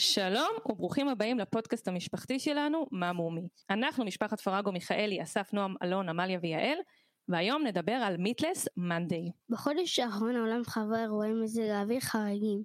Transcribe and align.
שלום 0.00 0.50
וברוכים 0.66 1.08
הבאים 1.08 1.38
לפודקאסט 1.38 1.88
המשפחתי 1.88 2.38
שלנו, 2.38 2.86
מה 2.90 3.12
מומי. 3.12 3.48
אנחנו 3.70 4.04
משפחת 4.04 4.40
פרגו 4.40 4.72
מיכאלי, 4.72 5.22
אסף 5.22 5.52
נועם, 5.52 5.74
אלון, 5.82 6.08
עמליה 6.08 6.38
ויעל, 6.42 6.78
והיום 7.28 7.66
נדבר 7.66 7.92
על 7.92 8.16
מיטלס 8.16 8.68
מנדי. 8.76 9.30
בחודש 9.48 9.98
האחרון 9.98 10.36
העולם 10.36 10.64
חווה 10.64 11.02
אירועי 11.02 11.32
מזג 11.32 11.62
האוויר 11.62 12.00
חריגים. 12.00 12.62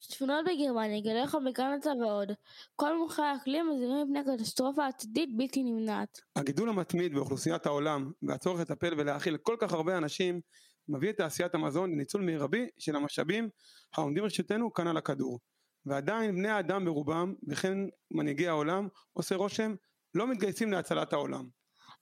שיטפונות 0.00 0.44
בגרמניה, 0.44 1.00
גלי 1.00 1.26
חום 1.26 1.44
בקנדה 1.44 1.90
ועוד. 2.00 2.32
כל 2.76 2.98
מומחי 2.98 3.22
האקלים 3.22 3.70
מזהירים 3.70 4.06
מפני 4.06 4.36
קטסטרופה 4.36 4.86
עתידית 4.86 5.36
בלתי 5.36 5.62
נמנעת. 5.62 6.20
הגידול 6.36 6.68
המתמיד 6.68 7.14
באוכלוסיית 7.14 7.66
העולם 7.66 8.12
והצורך 8.22 8.60
לטפל 8.60 8.94
ולהאכיל 8.96 9.36
כל 9.36 9.56
כך 9.58 9.72
הרבה 9.72 9.98
אנשים 9.98 10.40
מביא 10.88 11.10
את 11.10 11.16
תעשיית 11.16 11.54
המזון 11.54 11.92
לניצול 11.92 12.22
מרבי 12.22 12.66
של 12.78 12.96
המשאבים 12.96 13.48
העומדים 13.96 14.22
לרשותנו 14.22 14.72
כאן 14.72 14.86
על 14.86 14.96
הכדור. 14.96 15.38
ועדיין 15.86 16.34
בני 16.34 16.48
האדם 16.48 16.84
ברובם 16.84 17.34
וכן 17.48 17.78
מנהיגי 18.10 18.48
העולם 18.48 18.88
עושה 19.12 19.36
רושם 19.36 19.74
לא 20.14 20.26
מתגייסים 20.26 20.72
להצלת 20.72 21.12
העולם. 21.12 21.48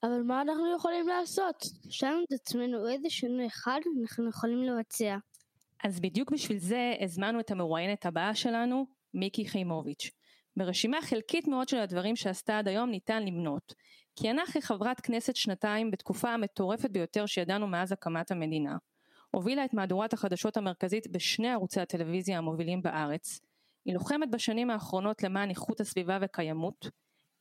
אבל 0.03 0.23
מה 0.23 0.43
אנחנו 0.43 0.75
יכולים 0.77 1.09
לעשות? 1.09 1.65
שאלנו 1.91 2.23
את 2.23 2.33
עצמנו 2.33 2.89
איזה 2.89 3.11
שינוי 3.11 3.47
אחד 3.47 3.81
אנחנו 4.03 4.29
יכולים 4.29 4.63
לבצע. 4.63 5.17
אז 5.85 6.01
בדיוק 6.01 6.33
בשביל 6.33 6.59
זה 6.59 6.95
הזמנו 7.01 7.41
את 7.41 7.51
המרואיינת 7.51 8.07
הבאה 8.07 8.35
שלנו, 8.35 8.87
מיקי 9.15 9.49
חיימוביץ'. 9.49 10.11
ברשימה 10.57 11.03
חלקית 11.03 11.49
מאוד 11.49 11.69
של 11.69 11.79
הדברים 11.79 12.17
שעשתה 12.17 12.59
עד 12.59 12.69
היום 12.69 12.91
ניתן 12.91 13.23
למנות. 13.23 13.75
כיהנה 14.17 14.43
כחברת 14.53 15.01
כנסת 15.01 15.37
שנתיים 15.37 15.91
בתקופה 15.91 16.31
המטורפת 16.31 16.91
ביותר 16.91 17.27
שידענו 17.27 17.67
מאז 17.67 17.93
הקמת 17.93 18.31
המדינה. 18.31 18.77
הובילה 19.31 19.65
את 19.65 19.75
מהדורת 19.75 20.13
החדשות 20.13 20.57
המרכזית 20.57 21.07
בשני 21.13 21.49
ערוצי 21.49 21.81
הטלוויזיה 21.81 22.39
המובילים 22.39 22.83
בארץ. 22.83 23.41
היא 23.85 23.95
לוחמת 23.95 24.31
בשנים 24.31 24.71
האחרונות 24.71 25.23
למען 25.23 25.51
איכות 25.51 25.81
הסביבה 25.81 26.19
וקיימות. 26.23 26.87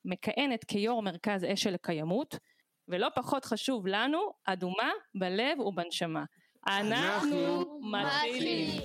מכהנת 0.06 0.64
כיו"ר 0.64 1.02
מרכז 1.02 1.44
אשל 1.54 1.70
לקיימות. 1.70 2.36
ולא 2.88 3.08
פחות 3.16 3.46
חשוב 3.46 3.88
לנו, 3.88 4.20
אדומה 4.46 4.92
בלב 5.16 5.60
ובנשמה. 5.60 6.24
אנחנו 6.68 7.80
מתחילים. 7.82 8.82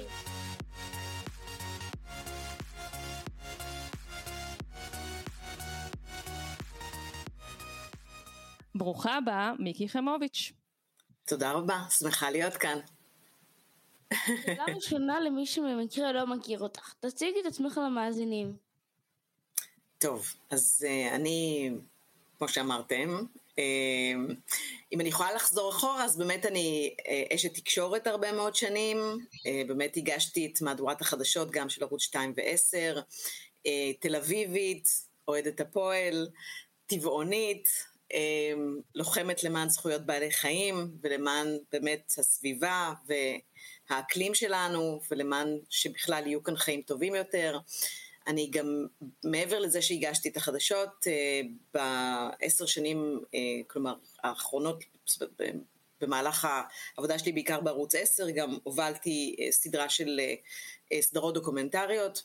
ברוכה 8.74 9.16
הבאה, 9.16 9.52
מיקי 9.58 9.88
חמוביץ'. 9.88 10.52
תודה 11.26 11.52
רבה, 11.52 11.78
שמחה 11.90 12.30
להיות 12.30 12.54
כאן. 12.54 12.78
שאלה 14.46 14.64
ראשונה 14.74 15.20
למי 15.20 15.46
שבמקרה 15.46 16.12
לא 16.12 16.26
מכיר 16.26 16.60
אותך, 16.60 16.94
תציגי 17.00 17.40
את 17.40 17.46
עצמך 17.46 17.80
למאזינים. 17.86 18.56
טוב, 19.98 20.34
אז 20.50 20.86
uh, 20.86 21.14
אני, 21.14 21.70
כמו 22.38 22.48
שאמרתם, 22.48 23.18
uh, 23.50 23.56
אם 24.92 25.00
אני 25.00 25.08
יכולה 25.08 25.34
לחזור 25.34 25.70
אחורה, 25.70 26.04
אז 26.04 26.16
באמת 26.16 26.46
אני 26.46 26.94
uh, 26.98 27.34
אשת 27.34 27.54
תקשורת 27.54 28.06
הרבה 28.06 28.32
מאוד 28.32 28.54
שנים, 28.54 28.96
uh, 28.96 29.68
באמת 29.68 29.96
הגשתי 29.96 30.50
את 30.52 30.62
מהדורת 30.62 31.00
החדשות 31.00 31.50
גם 31.50 31.68
של 31.68 31.84
ערוץ 31.84 32.02
2 32.02 32.32
ו-10, 32.36 32.98
uh, 32.98 33.70
תל 34.00 34.16
אביבית, 34.16 34.88
אוהדת 35.28 35.60
הפועל, 35.60 36.28
טבעונית, 36.86 37.68
לוחמת 38.94 39.44
למען 39.44 39.68
זכויות 39.68 40.06
בעלי 40.06 40.32
חיים 40.32 40.90
ולמען 41.02 41.46
באמת 41.72 42.12
הסביבה 42.18 42.92
והאקלים 43.90 44.34
שלנו 44.34 45.00
ולמען 45.10 45.58
שבכלל 45.70 46.26
יהיו 46.26 46.42
כאן 46.42 46.56
חיים 46.56 46.82
טובים 46.82 47.14
יותר. 47.14 47.58
אני 48.26 48.50
גם, 48.50 48.86
מעבר 49.24 49.58
לזה 49.58 49.82
שהגשתי 49.82 50.28
את 50.28 50.36
החדשות, 50.36 51.06
אה, 51.06 51.40
בעשר 51.74 52.66
שנים, 52.66 53.20
אה, 53.34 53.40
כלומר, 53.66 53.94
האחרונות, 54.22 54.84
במהלך 56.00 56.48
העבודה 56.96 57.18
שלי 57.18 57.32
בעיקר 57.32 57.60
בערוץ 57.60 57.94
10, 57.94 58.30
גם 58.30 58.58
הובלתי 58.62 59.36
אה, 59.40 59.52
סדרה 59.52 59.88
של 59.88 60.20
סדרות 61.00 61.34
דוקומנטריות. 61.34 62.22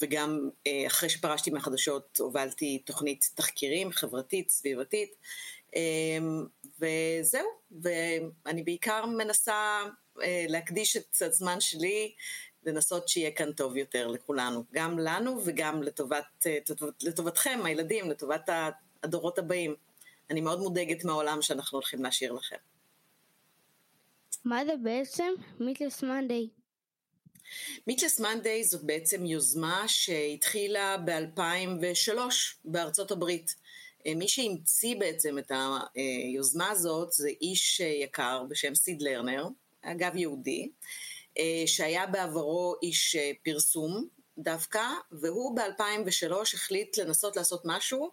וגם 0.00 0.50
אחרי 0.86 1.08
שפרשתי 1.08 1.50
מהחדשות 1.50 2.18
הובלתי 2.20 2.78
תוכנית 2.78 3.30
תחקירים 3.34 3.92
חברתית, 3.92 4.50
סביבתית, 4.50 5.14
וזהו, 6.78 7.46
ואני 7.82 8.62
בעיקר 8.62 9.06
מנסה 9.06 9.82
אה, 10.22 10.44
להקדיש 10.48 10.96
את 10.96 11.22
הזמן 11.22 11.60
שלי 11.60 12.14
לנסות 12.66 13.08
שיהיה 13.08 13.30
כאן 13.30 13.52
טוב 13.52 13.76
יותר 13.76 14.06
לכולנו, 14.06 14.64
גם 14.72 14.98
לנו 14.98 15.40
וגם 15.44 15.82
לטובת, 15.82 16.46
אה, 16.46 16.58
לטובתכם, 17.02 17.60
הילדים, 17.64 18.10
לטובת 18.10 18.48
הדורות 19.02 19.38
הבאים. 19.38 19.74
אני 20.30 20.40
מאוד 20.40 20.58
מודאגת 20.58 21.04
מהעולם 21.04 21.42
שאנחנו 21.42 21.76
הולכים 21.76 22.02
להשאיר 22.02 22.32
לכם. 22.32 22.56
מה 24.44 24.64
זה 24.64 24.72
בעצם 24.82 25.32
מיתלס 25.60 26.02
מנדי? 26.02 26.48
מיטלס 27.86 28.20
מנדיי 28.20 28.64
זאת 28.64 28.84
בעצם 28.84 29.26
יוזמה 29.26 29.84
שהתחילה 29.88 30.96
ב-2003 30.96 32.18
בארצות 32.64 33.10
הברית. 33.10 33.54
אה, 34.06 34.14
מי 34.14 34.28
שהמציא 34.28 34.96
בעצם 34.98 35.38
את 35.38 35.52
היוזמה 35.94 36.70
הזאת 36.70 37.12
זה 37.12 37.28
איש 37.40 37.80
יקר 37.80 38.42
בשם 38.48 38.74
סיד 38.74 39.02
לרנר, 39.02 39.48
אגב 39.82 40.16
יהודי, 40.16 40.68
אה, 41.38 41.62
שהיה 41.66 42.06
בעברו 42.06 42.74
איש 42.82 43.16
אה, 43.16 43.30
פרסום 43.44 44.08
דווקא, 44.38 44.82
והוא 45.12 45.56
ב-2003 45.56 46.34
החליט 46.54 46.98
לנסות 46.98 47.36
לעשות 47.36 47.62
משהו 47.64 48.10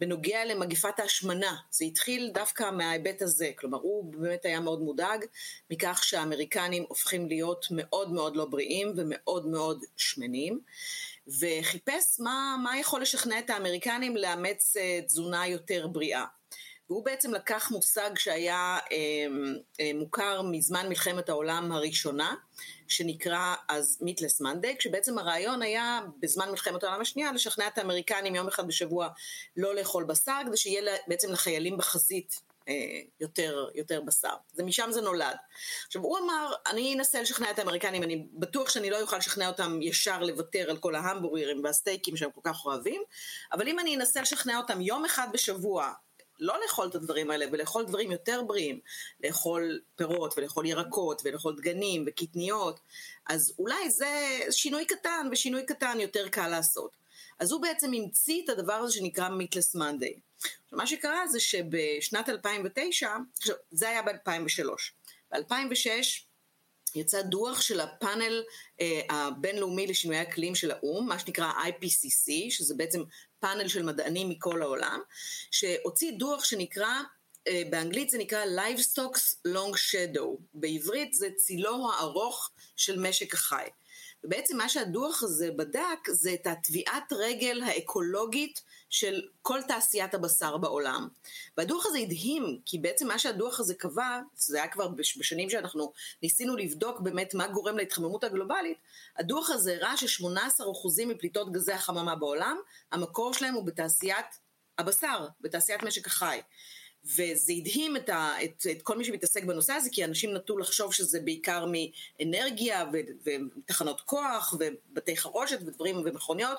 בנוגע 0.00 0.44
למגיפת 0.44 1.00
ההשמנה. 1.00 1.56
זה 1.70 1.84
התחיל 1.84 2.30
דווקא 2.34 2.70
מההיבט 2.70 3.22
הזה, 3.22 3.50
כלומר 3.58 3.78
הוא 3.78 4.12
באמת 4.12 4.44
היה 4.44 4.60
מאוד 4.60 4.80
מודאג 4.80 5.24
מכך 5.70 6.04
שהאמריקנים 6.04 6.84
הופכים 6.88 7.28
להיות 7.28 7.66
מאוד 7.70 8.12
מאוד 8.12 8.36
לא 8.36 8.44
בריאים 8.44 8.92
ומאוד 8.96 9.46
מאוד 9.46 9.84
שמנים, 9.96 10.60
וחיפש 11.40 12.20
מה, 12.20 12.56
מה 12.62 12.78
יכול 12.78 13.02
לשכנע 13.02 13.38
את 13.38 13.50
האמריקנים 13.50 14.16
לאמץ 14.16 14.76
אה, 14.76 15.00
תזונה 15.06 15.46
יותר 15.46 15.86
בריאה. 15.86 16.24
והוא 16.90 17.04
בעצם 17.04 17.34
לקח 17.34 17.70
מושג 17.70 18.10
שהיה 18.18 18.78
אה, 18.92 18.96
אה, 19.80 19.90
מוכר 19.94 20.42
מזמן 20.42 20.88
מלחמת 20.88 21.28
העולם 21.28 21.72
הראשונה, 21.72 22.34
שנקרא 22.88 23.54
אז 23.68 23.98
מיטלס 24.00 24.40
מנדי, 24.40 24.76
כשבעצם 24.78 25.18
הרעיון 25.18 25.62
היה 25.62 26.00
בזמן 26.20 26.50
מלחמת 26.50 26.84
העולם 26.84 27.00
השנייה 27.00 27.32
לשכנע 27.32 27.66
את 27.66 27.78
האמריקנים 27.78 28.34
יום 28.34 28.48
אחד 28.48 28.66
בשבוע 28.66 29.08
לא 29.56 29.74
לאכול 29.74 30.04
בשר, 30.04 30.40
כדי 30.46 30.56
שיהיה 30.56 30.96
בעצם 31.06 31.32
לחיילים 31.32 31.76
בחזית 31.76 32.40
יותר, 33.20 33.68
יותר 33.74 34.00
בשר. 34.00 34.34
זה 34.52 34.62
משם 34.62 34.88
זה 34.92 35.00
נולד. 35.00 35.36
עכשיו 35.86 36.02
הוא 36.02 36.18
אמר, 36.18 36.52
אני 36.66 36.94
אנסה 36.94 37.22
לשכנע 37.22 37.50
את 37.50 37.58
האמריקנים, 37.58 38.02
אני 38.02 38.26
בטוח 38.32 38.70
שאני 38.70 38.90
לא 38.90 39.00
אוכל 39.00 39.16
לשכנע 39.16 39.48
אותם 39.48 39.82
ישר 39.82 40.22
לוותר 40.22 40.70
על 40.70 40.76
כל 40.76 40.94
ההמבורגרים 40.94 41.64
והסטייקים 41.64 42.16
שהם 42.16 42.30
כל 42.30 42.40
כך 42.44 42.64
אוהבים, 42.64 43.02
אבל 43.52 43.68
אם 43.68 43.78
אני 43.78 43.96
אנסה 43.96 44.22
לשכנע 44.22 44.58
אותם 44.58 44.80
יום 44.80 45.04
אחד 45.04 45.28
בשבוע 45.32 45.92
לא 46.40 46.60
לאכול 46.62 46.88
את 46.88 46.94
הדברים 46.94 47.30
האלה 47.30 47.46
ולאכול 47.52 47.84
דברים 47.84 48.12
יותר 48.12 48.42
בריאים, 48.42 48.80
לאכול 49.24 49.80
פירות 49.96 50.38
ולאכול 50.38 50.66
ירקות 50.66 51.22
ולאכול 51.24 51.56
דגנים 51.56 52.04
וקטניות, 52.06 52.80
אז 53.28 53.54
אולי 53.58 53.90
זה 53.90 54.40
שינוי 54.50 54.84
קטן 54.84 55.28
ושינוי 55.32 55.66
קטן 55.66 56.00
יותר 56.00 56.28
קל 56.28 56.48
לעשות. 56.48 56.96
אז 57.38 57.52
הוא 57.52 57.62
בעצם 57.62 57.92
המציא 57.92 58.42
את 58.44 58.48
הדבר 58.48 58.72
הזה 58.72 58.92
שנקרא 58.92 59.28
מיטלס 59.28 59.74
מנדי. 59.74 60.14
מה 60.72 60.86
שקרה 60.86 61.26
זה 61.26 61.40
שבשנת 61.40 62.28
2009, 62.28 63.16
זה 63.70 63.88
היה 63.88 64.02
ב-2003, 64.02 64.68
ב-2006 65.32 66.28
יצא 66.94 67.22
דוח 67.22 67.60
של 67.60 67.80
הפאנל 67.80 68.42
אה, 68.80 69.00
הבינלאומי 69.10 69.86
לשינוי 69.86 70.22
אקלים 70.22 70.54
של 70.54 70.70
האו"ם, 70.70 71.08
מה 71.08 71.18
שנקרא 71.18 71.52
IPCC, 71.52 72.50
שזה 72.50 72.74
בעצם 72.74 73.02
פאנל 73.40 73.68
של 73.68 73.82
מדענים 73.82 74.28
מכל 74.28 74.62
העולם, 74.62 75.00
שהוציא 75.50 76.12
דוח 76.12 76.44
שנקרא, 76.44 76.92
אה, 77.48 77.62
באנגלית 77.70 78.10
זה 78.10 78.18
נקרא 78.18 78.44
Livestock's 78.44 79.48
Long 79.48 79.74
Shadow, 79.74 80.42
בעברית 80.54 81.14
זה 81.14 81.28
צילו 81.36 81.92
הארוך 81.92 82.50
של 82.76 83.00
משק 83.00 83.34
החי. 83.34 83.68
ובעצם 84.24 84.56
מה 84.56 84.68
שהדוח 84.68 85.22
הזה 85.22 85.50
בדק 85.56 86.08
זה 86.08 86.34
את 86.34 86.46
הטביעת 86.46 87.12
רגל 87.12 87.62
האקולוגית 87.62 88.62
של 88.90 89.22
כל 89.42 89.60
תעשיית 89.68 90.14
הבשר 90.14 90.56
בעולם. 90.56 91.08
והדוח 91.56 91.86
הזה 91.86 91.98
הדהים, 91.98 92.60
כי 92.64 92.78
בעצם 92.78 93.08
מה 93.08 93.18
שהדוח 93.18 93.60
הזה 93.60 93.74
קבע, 93.74 94.20
זה 94.36 94.58
היה 94.58 94.68
כבר 94.68 94.88
בשנים 94.88 95.50
שאנחנו 95.50 95.92
ניסינו 96.22 96.56
לבדוק 96.56 97.00
באמת 97.00 97.34
מה 97.34 97.48
גורם 97.48 97.76
להתחממות 97.76 98.24
הגלובלית, 98.24 98.78
הדוח 99.16 99.50
הזה 99.50 99.76
הראה 99.76 99.96
ש-18% 99.96 101.06
מפליטות 101.06 101.52
גזי 101.52 101.72
החממה 101.72 102.16
בעולם, 102.16 102.58
המקור 102.92 103.34
שלהם 103.34 103.54
הוא 103.54 103.66
בתעשיית 103.66 104.26
הבשר, 104.78 105.26
בתעשיית 105.40 105.82
משק 105.82 106.06
החי. 106.06 106.40
וזה 107.16 107.52
הדהים 107.56 107.96
את, 107.96 108.08
ה, 108.08 108.32
את, 108.44 108.66
את 108.70 108.82
כל 108.82 108.98
מי 108.98 109.04
שמתעסק 109.04 109.44
בנושא 109.44 109.72
הזה, 109.72 109.90
כי 109.92 110.04
אנשים 110.04 110.34
נטו 110.34 110.58
לחשוב 110.58 110.94
שזה 110.94 111.20
בעיקר 111.20 111.66
מאנרגיה 111.66 112.84
ו, 112.92 112.96
ותחנות 113.24 114.00
כוח 114.00 114.54
ובתי 114.54 115.16
חרושת 115.16 115.58
ודברים 115.66 115.96
ומכוניות, 116.04 116.58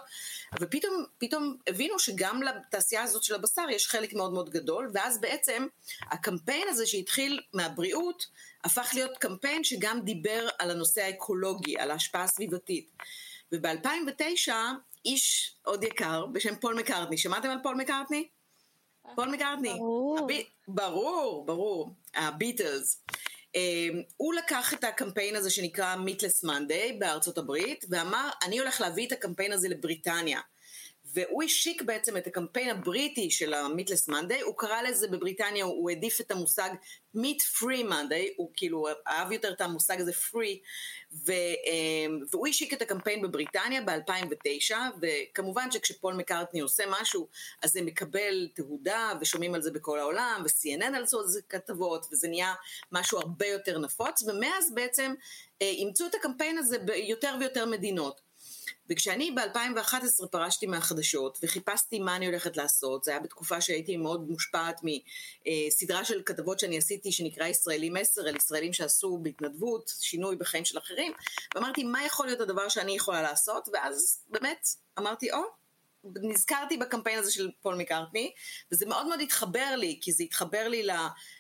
ופתאום 0.60 1.06
פתאום 1.18 1.58
הבינו 1.68 2.00
שגם 2.00 2.44
לתעשייה 2.44 3.04
הזאת 3.04 3.24
של 3.24 3.36
הבשר 3.36 3.66
יש 3.70 3.88
חלק 3.88 4.14
מאוד 4.14 4.34
מאוד 4.34 4.50
גדול, 4.50 4.92
ואז 4.94 5.22
בעצם 5.22 5.68
הקמפיין 6.02 6.68
הזה 6.68 6.86
שהתחיל 6.86 7.40
מהבריאות, 7.54 8.28
הפך 8.64 8.92
להיות 8.94 9.18
קמפיין 9.18 9.64
שגם 9.64 10.02
דיבר 10.02 10.48
על 10.60 10.72
הנושא 10.72 11.02
האקולוגי, 11.02 11.78
על 11.78 11.92
ההשפעה 11.92 12.24
הסביבתית. 12.24 12.90
וב-2009 13.52 14.52
איש 15.06 15.56
עוד 15.64 15.84
יקר 15.84 16.26
בשם 16.26 16.56
פול 16.56 16.76
מקארטני, 16.76 17.18
שמעתם 17.18 17.50
על 17.50 17.58
פול 17.64 17.76
מקארטני? 17.76 18.28
פול 19.16 19.30
מקארטני. 19.30 19.74
ברור. 19.74 20.28
ברור, 20.68 21.46
ברור, 21.46 21.90
הביטלס. 22.16 23.04
אממ, 23.50 23.52
הוא 24.18 24.34
לקח 24.34 24.74
את 24.74 24.84
הקמפיין 24.84 25.36
הזה 25.36 25.50
שנקרא 25.50 25.96
Meatless 25.96 26.44
Monday 26.44 26.94
בארצות 26.94 27.38
הברית 27.38 27.86
ואמר 27.90 28.30
אני 28.44 28.60
הולך 28.60 28.82
להביא 28.82 29.08
את 29.08 29.12
הקמפיין 29.12 29.52
הזה 29.52 29.70
לבריטניה 29.70 30.40
והוא 31.14 31.44
השיק 31.44 31.82
בעצם 31.82 32.18
את 32.18 32.28
הקמפיין 32.28 32.70
הבריטי 32.70 33.32
של 33.32 33.54
המיטלס 33.54 34.08
מנדיי, 34.08 34.42
הוא 34.42 34.58
קרא 34.58 34.82
לזה 34.82 35.08
בבריטניה, 35.08 35.66
הוא 35.66 35.90
העדיף 35.90 36.22
את 36.22 36.32
המושג 36.32 36.70
מיט 37.14 37.42
פרי 37.42 37.84
מנדיי, 37.84 38.34
הוא 38.38 38.52
כאילו 38.56 38.88
אהב 39.08 39.32
יותר 39.32 39.52
את 39.52 39.62
המושג 39.62 40.02
הזה 40.02 40.14
פרי, 40.14 40.60
אמ, 41.28 42.20
והוא 42.32 42.48
השיק 42.48 42.74
את 42.74 42.82
הקמפיין 42.82 43.22
בבריטניה 43.22 43.82
ב-2009, 43.82 44.76
וכמובן 45.02 45.72
שכשפול 45.72 46.14
מקארטני 46.14 46.60
עושה 46.60 46.84
משהו, 47.02 47.28
אז 47.64 47.72
זה 47.72 47.82
מקבל 47.82 48.48
תהודה, 48.56 49.14
ושומעים 49.22 49.56
על 49.56 49.62
זה 49.62 49.72
בכל 49.72 50.00
העולם, 50.00 50.44
ו-CNN 50.46 50.96
על 50.96 51.06
זה 51.26 51.42
כתבות, 51.50 52.06
וזה 52.12 52.28
נהיה 52.28 52.54
משהו 52.92 53.20
הרבה 53.20 53.48
יותר 53.48 53.78
נפוץ, 53.78 54.24
ומאז 54.24 54.74
בעצם 54.74 55.14
אה, 55.62 55.68
אימצו 55.68 56.06
את 56.06 56.16
הקמפיין 56.16 56.58
הזה 56.58 56.80
ביותר 56.80 57.36
ויותר 57.40 57.66
מדינות. 57.66 58.29
וכשאני 58.90 59.32
ב-2011 59.32 60.28
פרשתי 60.32 60.68
מהחדשות 60.68 61.40
וחיפשתי 61.44 62.00
מה 62.00 62.16
אני 62.16 62.26
הולכת 62.26 62.58
לעשות, 62.58 63.04
זה 63.04 63.12
היה 63.12 63.20
בתקופה 63.20 63.62
שהייתי 63.62 63.98
מאוד 63.98 64.30
מושפעת 64.30 64.82
מסדרה 64.84 66.06
של 66.06 66.22
כתבות 66.26 66.60
שאני 66.60 66.78
עשיתי 66.78 67.12
שנקרא 67.12 67.48
ישראלים 67.48 67.98
10, 67.98 68.22
על 68.28 68.36
ישראלים 68.36 68.74
שעשו 68.74 69.20
בהתנדבות 69.22 69.92
שינוי 70.00 70.36
בחיים 70.36 70.66
של 70.66 70.78
אחרים, 70.78 71.14
ואמרתי 71.56 71.84
מה 71.84 72.06
יכול 72.06 72.26
להיות 72.26 72.42
הדבר 72.42 72.70
שאני 72.70 72.92
יכולה 72.96 73.22
לעשות, 73.22 73.70
ואז 73.74 74.24
באמת 74.28 74.68
אמרתי 75.00 75.32
או, 75.32 75.40
נזכרתי 76.04 76.78
בקמפיין 76.78 77.20
הזה 77.20 77.32
של 77.32 77.50
פול 77.62 77.76
מקארטני, 77.76 78.32
וזה 78.72 78.86
מאוד 78.86 79.08
מאוד 79.08 79.22
התחבר 79.22 79.76
לי, 79.78 80.00
כי 80.02 80.12
זה 80.12 80.24
התחבר 80.24 80.68
לי 80.68 80.88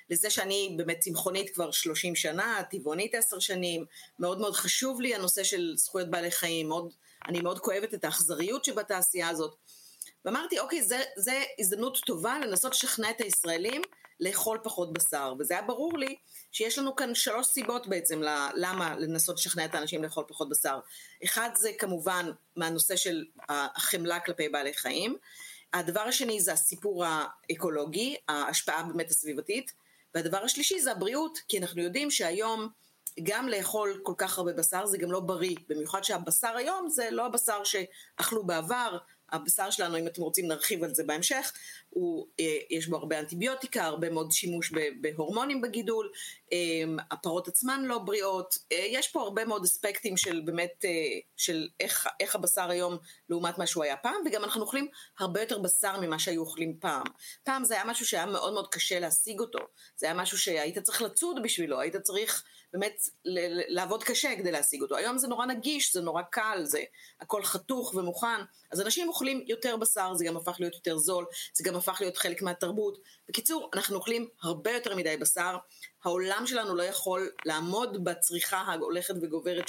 לזה 0.09 0.29
שאני 0.29 0.73
באמת 0.77 0.99
צמחונית 0.99 1.49
כבר 1.53 1.71
30 1.71 2.15
שנה, 2.15 2.61
טבעונית 2.71 3.15
10 3.15 3.39
שנים, 3.39 3.85
מאוד 4.19 4.39
מאוד 4.39 4.53
חשוב 4.53 5.01
לי 5.01 5.15
הנושא 5.15 5.43
של 5.43 5.73
זכויות 5.75 6.09
בעלי 6.09 6.31
חיים, 6.31 6.67
מאוד 6.67 6.93
אני 7.27 7.41
מאוד 7.41 7.59
כואבת 7.59 7.93
את 7.93 8.03
האכזריות 8.03 8.65
שבתעשייה 8.65 9.29
הזאת. 9.29 9.55
ואמרתי, 10.25 10.59
אוקיי, 10.59 10.83
זה, 10.83 11.03
זה 11.17 11.43
הזדמנות 11.59 11.97
טובה 12.05 12.39
לנסות 12.39 12.71
לשכנע 12.71 13.09
את 13.09 13.21
הישראלים 13.21 13.81
לאכול 14.19 14.59
פחות 14.63 14.93
בשר. 14.93 15.33
וזה 15.39 15.53
היה 15.53 15.63
ברור 15.63 15.97
לי 15.97 16.15
שיש 16.51 16.77
לנו 16.77 16.95
כאן 16.95 17.15
שלוש 17.15 17.47
סיבות 17.47 17.87
בעצם 17.87 18.21
למה 18.55 18.95
לנסות 18.99 19.37
לשכנע 19.37 19.65
את 19.65 19.75
האנשים 19.75 20.03
לאכול 20.03 20.23
פחות 20.27 20.49
בשר. 20.49 20.79
אחד 21.23 21.49
זה 21.55 21.71
כמובן 21.77 22.31
מהנושא 22.55 22.95
של 22.95 23.25
החמלה 23.49 24.19
כלפי 24.19 24.49
בעלי 24.49 24.73
חיים. 24.73 25.17
הדבר 25.73 26.01
השני 26.01 26.41
זה 26.41 26.53
הסיפור 26.53 27.05
האקולוגי, 27.05 28.15
ההשפעה 28.27 28.83
באמת 28.83 29.09
הסביבתית. 29.09 29.71
והדבר 30.15 30.43
השלישי 30.43 30.81
זה 30.81 30.91
הבריאות, 30.91 31.39
כי 31.47 31.59
אנחנו 31.59 31.81
יודעים 31.81 32.11
שהיום 32.11 32.69
גם 33.23 33.47
לאכול 33.47 33.99
כל 34.03 34.13
כך 34.17 34.37
הרבה 34.37 34.53
בשר 34.53 34.85
זה 34.85 34.97
גם 34.97 35.11
לא 35.11 35.19
בריא, 35.19 35.55
במיוחד 35.69 36.03
שהבשר 36.03 36.57
היום 36.57 36.89
זה 36.89 37.07
לא 37.11 37.25
הבשר 37.25 37.63
שאכלו 37.63 38.43
בעבר, 38.43 38.97
הבשר 39.31 39.69
שלנו, 39.69 39.97
אם 39.97 40.07
אתם 40.07 40.21
רוצים 40.21 40.47
נרחיב 40.47 40.83
על 40.83 40.93
זה 40.93 41.03
בהמשך, 41.03 41.51
הוא, 41.89 42.27
אה, 42.39 42.57
יש 42.69 42.87
בו 42.87 42.97
הרבה 42.97 43.19
אנטיביוטיקה, 43.19 43.83
הרבה 43.83 44.09
מאוד 44.09 44.31
שימוש 44.31 44.73
בהורמונים 45.01 45.61
בגידול, 45.61 46.11
הפרות 47.11 47.47
עצמן 47.47 47.83
לא 47.85 47.97
בריאות, 47.97 48.57
אה, 48.71 48.85
יש 48.89 49.07
פה 49.07 49.21
הרבה 49.21 49.45
מאוד 49.45 49.63
אספקטים 49.63 50.17
של 50.17 50.41
באמת, 50.45 50.85
של 51.37 51.67
איך, 51.79 52.07
איך 52.19 52.35
הבשר 52.35 52.69
היום 52.69 52.97
לעומת 53.29 53.57
מה 53.57 53.67
שהוא 53.67 53.83
היה 53.83 53.97
פעם, 53.97 54.21
וגם 54.25 54.43
אנחנו 54.43 54.61
אוכלים 54.61 54.87
הרבה 55.19 55.41
יותר 55.41 55.59
בשר 55.59 55.99
ממה 55.99 56.19
שהיו 56.19 56.41
אוכלים 56.41 56.77
פעם. 56.79 57.03
פעם 57.43 57.63
זה 57.63 57.73
היה 57.73 57.83
משהו 57.85 58.05
שהיה 58.05 58.25
מאוד 58.25 58.53
מאוד 58.53 58.67
קשה 58.67 58.99
להשיג 58.99 59.39
אותו, 59.39 59.59
זה 59.95 60.05
היה 60.05 60.15
משהו 60.15 60.37
שהיית 60.37 60.79
צריך 60.79 61.01
לצוד 61.01 61.43
בשבילו, 61.43 61.79
היית 61.79 61.95
צריך 61.95 62.43
באמת 62.73 63.01
לעבוד 63.67 64.03
קשה 64.03 64.35
כדי 64.37 64.51
להשיג 64.51 64.81
אותו. 64.81 64.95
היום 64.95 65.17
זה 65.17 65.27
נורא 65.27 65.45
נגיש, 65.45 65.93
זה 65.93 66.01
נורא 66.01 66.21
קל, 66.21 66.61
זה 66.63 66.83
הכל 67.21 67.43
חתוך 67.43 67.95
ומוכן, 67.95 68.41
אז 68.71 68.81
אנשים 68.81 69.07
אוכלים 69.07 69.43
יותר 69.47 69.77
בשר, 69.77 70.13
זה 70.13 70.25
גם 70.25 70.37
הפך 70.37 70.55
להיות 70.59 70.75
יותר 70.75 70.97
זול, 70.97 71.25
זה 71.53 71.63
גם 71.63 71.75
הפך 71.75 71.97
להיות 72.01 72.17
חלק 72.17 72.41
מהתרבות. 72.41 72.97
בקיצור, 73.29 73.69
אנחנו 73.73 73.95
אוכלים 73.95 74.27
הרבה 74.41 74.71
יותר 74.71 74.95
מדי 74.95 75.17
בשר, 75.17 75.57
העולם 76.03 76.43
שלנו 76.45 76.75
לא 76.75 76.83
יכול 76.83 77.31
לעמוד 77.45 78.03
בצריכה 78.03 78.57
ההולכת 78.57 79.13
וגוברת 79.21 79.67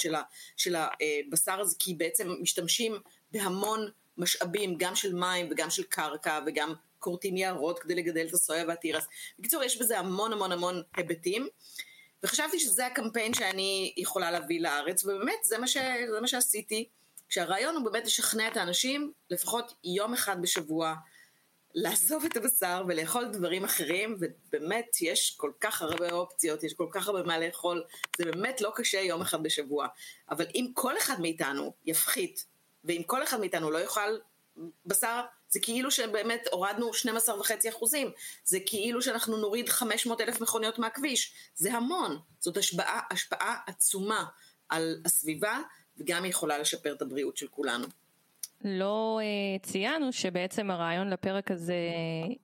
של, 0.57 0.75
הבשר 0.75 1.59
הזה, 1.59 1.75
כי 1.79 1.93
בעצם 1.93 2.31
משתמשים 2.41 2.99
בהמון 3.31 3.89
משאבים, 4.17 4.77
גם 4.77 4.95
של 4.95 5.13
מים 5.13 5.47
וגם 5.51 5.69
של 5.69 5.83
קרקע 5.83 6.39
וגם 6.45 6.73
כורתים 6.99 7.37
יערות 7.37 7.79
כדי 7.79 7.95
לגדל 7.95 8.25
את 8.29 8.33
הסויה 8.33 8.65
והתירס. 8.67 9.07
בקיצור, 9.39 9.63
יש 9.63 9.77
בזה 9.77 9.99
המון 9.99 10.33
המון 10.33 10.51
המון 10.51 10.81
היבטים. 10.97 11.47
וחשבתי 12.23 12.59
שזה 12.59 12.85
הקמפיין 12.85 13.33
שאני 13.33 13.93
יכולה 13.97 14.31
להביא 14.31 14.61
לארץ, 14.61 15.03
ובאמת 15.03 15.43
זה 15.43 15.57
מה, 15.57 15.67
ש... 15.67 15.77
זה 16.11 16.21
מה 16.21 16.27
שעשיתי, 16.27 16.89
כשהרעיון 17.29 17.75
הוא 17.75 17.85
באמת 17.85 18.05
לשכנע 18.05 18.47
את 18.47 18.57
האנשים 18.57 19.11
לפחות 19.29 19.73
יום 19.83 20.13
אחד 20.13 20.41
בשבוע 20.41 20.95
לעזוב 21.73 22.25
את 22.25 22.37
הבשר 22.37 22.83
ולאכול 22.87 23.25
דברים 23.25 23.63
אחרים, 23.63 24.17
ובאמת 24.19 24.97
יש 25.01 25.35
כל 25.37 25.51
כך 25.59 25.81
הרבה 25.81 26.11
אופציות, 26.11 26.63
יש 26.63 26.73
כל 26.73 26.87
כך 26.91 27.07
הרבה 27.07 27.23
מה 27.23 27.39
לאכול, 27.39 27.83
זה 28.17 28.25
באמת 28.25 28.61
לא 28.61 28.71
קשה 28.75 28.99
יום 28.99 29.21
אחד 29.21 29.43
בשבוע. 29.43 29.87
אבל 30.29 30.45
אם 30.55 30.67
כל 30.73 30.97
אחד 30.97 31.21
מאיתנו 31.21 31.73
יפחית, 31.85 32.45
ואם 32.83 33.01
כל 33.05 33.23
אחד 33.23 33.39
מאיתנו 33.39 33.71
לא 33.71 33.77
יאכל 33.77 34.17
בשר, 34.85 35.21
זה 35.49 35.59
כאילו 35.59 35.91
שבאמת 35.91 36.47
הורדנו 36.51 36.91
12.5 36.91 37.69
אחוזים, 37.69 38.11
זה 38.45 38.59
כאילו 38.65 39.01
שאנחנו 39.01 39.37
נוריד 39.37 39.69
500 39.69 40.21
אלף 40.21 40.41
מכוניות 40.41 40.79
מהכביש, 40.79 41.33
זה 41.55 41.73
המון, 41.73 42.19
זאת 42.39 42.57
השפעה, 42.57 42.99
השפעה 43.11 43.57
עצומה 43.67 44.25
על 44.69 45.01
הסביבה, 45.05 45.59
וגם 45.97 46.25
יכולה 46.25 46.57
לשפר 46.57 46.93
את 46.93 47.01
הבריאות 47.01 47.37
של 47.37 47.47
כולנו. 47.47 47.87
לא 48.63 49.19
uh, 49.21 49.65
ציינו 49.65 50.13
שבעצם 50.13 50.71
הרעיון 50.71 51.09
לפרק 51.09 51.51
הזה 51.51 51.75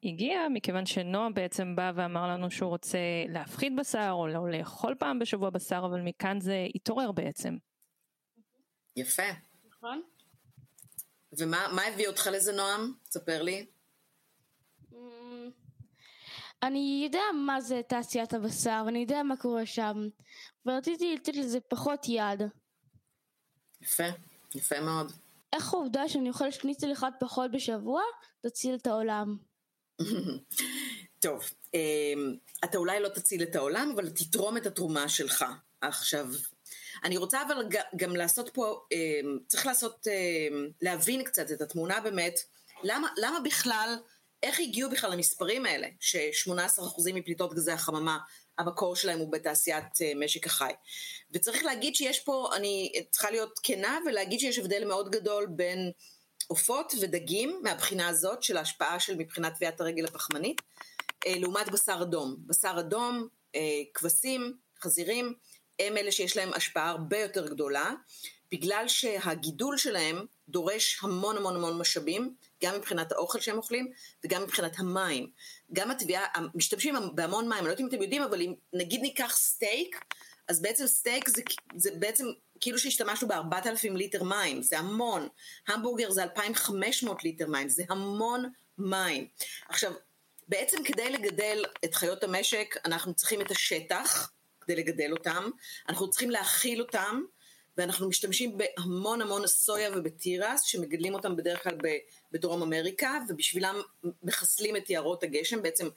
הגיע 0.03 0.47
מכיוון 0.53 0.85
שנועם 0.85 1.33
בעצם 1.33 1.75
בא 1.75 1.91
ואמר 1.95 2.27
לנו 2.27 2.51
שהוא 2.51 2.69
רוצה 2.69 2.97
להפחית 3.29 3.73
בשר 3.75 4.09
או 4.11 4.27
לא 4.27 4.49
לאכול 4.49 4.95
פעם 4.99 5.19
בשבוע 5.19 5.49
בשר 5.49 5.83
אבל 5.85 6.01
מכאן 6.01 6.39
זה 6.39 6.67
התעורר 6.75 7.11
בעצם. 7.11 7.57
יפה. 8.95 9.23
נכון. 9.69 10.01
ומה 11.37 11.81
הביא 11.93 12.07
אותך 12.07 12.29
לזה 12.33 12.53
נועם? 12.53 12.93
ספר 13.05 13.43
לי. 13.43 13.65
אמ, 14.93 15.49
אני 16.63 17.01
יודע 17.03 17.23
מה 17.45 17.61
זה 17.61 17.81
תעשיית 17.87 18.33
הבשר 18.33 18.83
ואני 18.85 18.99
יודע 18.99 19.23
מה 19.23 19.37
קורה 19.37 19.65
שם 19.65 20.07
ורציתי 20.65 21.15
לתת 21.15 21.35
לזה 21.35 21.59
פחות 21.59 22.05
יד. 22.07 22.41
יפה, 23.81 24.03
יפה 24.55 24.79
מאוד. 24.79 25.11
איך 25.53 25.73
העובדה 25.73 26.09
שאני 26.09 26.29
אוכל 26.29 26.51
שניצל 26.51 26.91
אחד 26.91 27.11
פחות 27.19 27.51
בשבוע 27.51 28.01
תציל 28.41 28.75
את 28.75 28.87
העולם? 28.87 29.37
טוב, 31.19 31.43
אמ, 31.73 32.35
אתה 32.63 32.77
אולי 32.77 32.99
לא 32.99 33.09
תציל 33.09 33.43
את 33.43 33.55
העולם 33.55 33.91
אבל 33.95 34.09
תתרום 34.09 34.57
את 34.57 34.65
התרומה 34.65 35.09
שלך. 35.09 35.45
עכשיו, 35.81 36.27
אני 37.03 37.17
רוצה 37.17 37.41
אבל 37.43 37.67
גם 37.95 38.15
לעשות 38.15 38.49
פה, 38.53 38.81
אמ, 38.91 39.39
צריך 39.47 39.65
לעשות, 39.65 40.07
אמ, 40.07 40.69
להבין 40.81 41.23
קצת 41.23 41.51
את 41.51 41.61
התמונה 41.61 41.99
באמת, 41.99 42.39
למה, 42.83 43.07
למה 43.17 43.39
בכלל, 43.39 43.97
איך 44.43 44.59
הגיעו 44.59 44.89
בכלל 44.89 45.11
למספרים 45.11 45.65
האלה, 45.65 45.87
ש-18% 45.99 47.13
מפליטות 47.13 47.53
גזי 47.53 47.71
החממה, 47.71 48.17
המקור 48.57 48.95
שלהם 48.95 49.19
הוא 49.19 49.31
בתעשיית 49.31 50.01
אה, 50.01 50.11
משק 50.15 50.45
החי. 50.45 50.71
וצריך 51.31 51.65
להגיד 51.65 51.95
שיש 51.95 52.19
פה, 52.19 52.49
אני 52.55 52.91
צריכה 53.11 53.31
להיות 53.31 53.59
כנה 53.63 53.99
ולהגיד 54.05 54.39
שיש 54.39 54.59
הבדל 54.59 54.85
מאוד 54.85 55.11
גדול 55.11 55.47
בין 55.49 55.91
עופות 56.47 56.93
ודגים 57.01 57.59
מהבחינה 57.63 58.07
הזאת 58.07 58.43
של 58.43 58.57
ההשפעה 58.57 58.99
של 58.99 59.15
מבחינת 59.15 59.55
טביעת 59.55 59.81
הרגל 59.81 60.05
הפחמנית, 60.05 60.61
אה, 61.25 61.33
לעומת 61.37 61.69
בשר 61.69 61.99
אדום. 62.01 62.35
בשר 62.39 62.75
אדום, 62.79 63.27
אה, 63.55 63.81
כבשים, 63.93 64.57
חזירים, 64.81 65.33
הם 65.79 65.97
אלה 65.97 66.11
שיש 66.11 66.37
להם 66.37 66.53
השפעה 66.53 66.89
הרבה 66.89 67.19
יותר 67.19 67.47
גדולה, 67.47 67.93
בגלל 68.51 68.87
שהגידול 68.87 69.77
שלהם 69.77 70.25
דורש 70.49 70.99
המון 71.03 71.37
המון 71.37 71.55
המון 71.55 71.77
משאבים, 71.77 72.35
גם 72.63 72.75
מבחינת 72.75 73.11
האוכל 73.11 73.39
שהם 73.39 73.57
אוכלים 73.57 73.91
וגם 74.23 74.43
מבחינת 74.43 74.79
המים. 74.79 75.31
גם 75.73 75.91
התביעה, 75.91 76.25
משתמשים 76.55 76.95
בהמון 77.15 77.49
מים, 77.49 77.57
אני 77.57 77.65
לא 77.65 77.71
יודעת 77.71 77.79
אם 77.79 77.87
אתם 77.87 78.01
יודעים, 78.01 78.21
אבל 78.21 78.41
אם 78.41 78.53
נגיד 78.73 79.01
ניקח 79.01 79.35
סטייק, 79.37 80.05
אז 80.47 80.61
בעצם 80.61 80.87
סטייק 80.87 81.29
זה, 81.29 81.41
זה 81.75 81.89
בעצם 81.99 82.25
כאילו 82.59 82.79
שהשתמשנו 82.79 83.27
ב-4,000 83.27 83.93
ליטר 83.93 84.23
מים, 84.23 84.61
זה 84.61 84.79
המון. 84.79 85.27
המבורגר 85.67 86.11
זה 86.11 86.23
2,500 86.23 87.23
ליטר 87.23 87.47
מים, 87.47 87.69
זה 87.69 87.83
המון 87.89 88.51
מים. 88.77 89.27
עכשיו, 89.69 89.93
בעצם 90.47 90.77
כדי 90.83 91.09
לגדל 91.09 91.65
את 91.85 91.95
חיות 91.95 92.23
המשק, 92.23 92.75
אנחנו 92.85 93.13
צריכים 93.13 93.41
את 93.41 93.51
השטח 93.51 94.31
כדי 94.61 94.75
לגדל 94.75 95.11
אותם, 95.11 95.49
אנחנו 95.89 96.09
צריכים 96.09 96.29
להאכיל 96.29 96.81
אותם, 96.81 97.21
ואנחנו 97.77 98.09
משתמשים 98.09 98.57
בהמון 98.57 99.21
המון 99.21 99.47
סויה 99.47 99.89
ובתירס, 99.95 100.61
שמגדלים 100.61 101.13
אותם 101.13 101.35
בדרך 101.35 101.63
כלל 101.63 101.77
בדרום 102.31 102.61
אמריקה, 102.61 103.19
ובשבילם 103.29 103.81
מחסלים 104.23 104.77
את 104.77 104.89
יערות 104.89 105.23
הגשם, 105.23 105.61
בעצם 105.61 105.89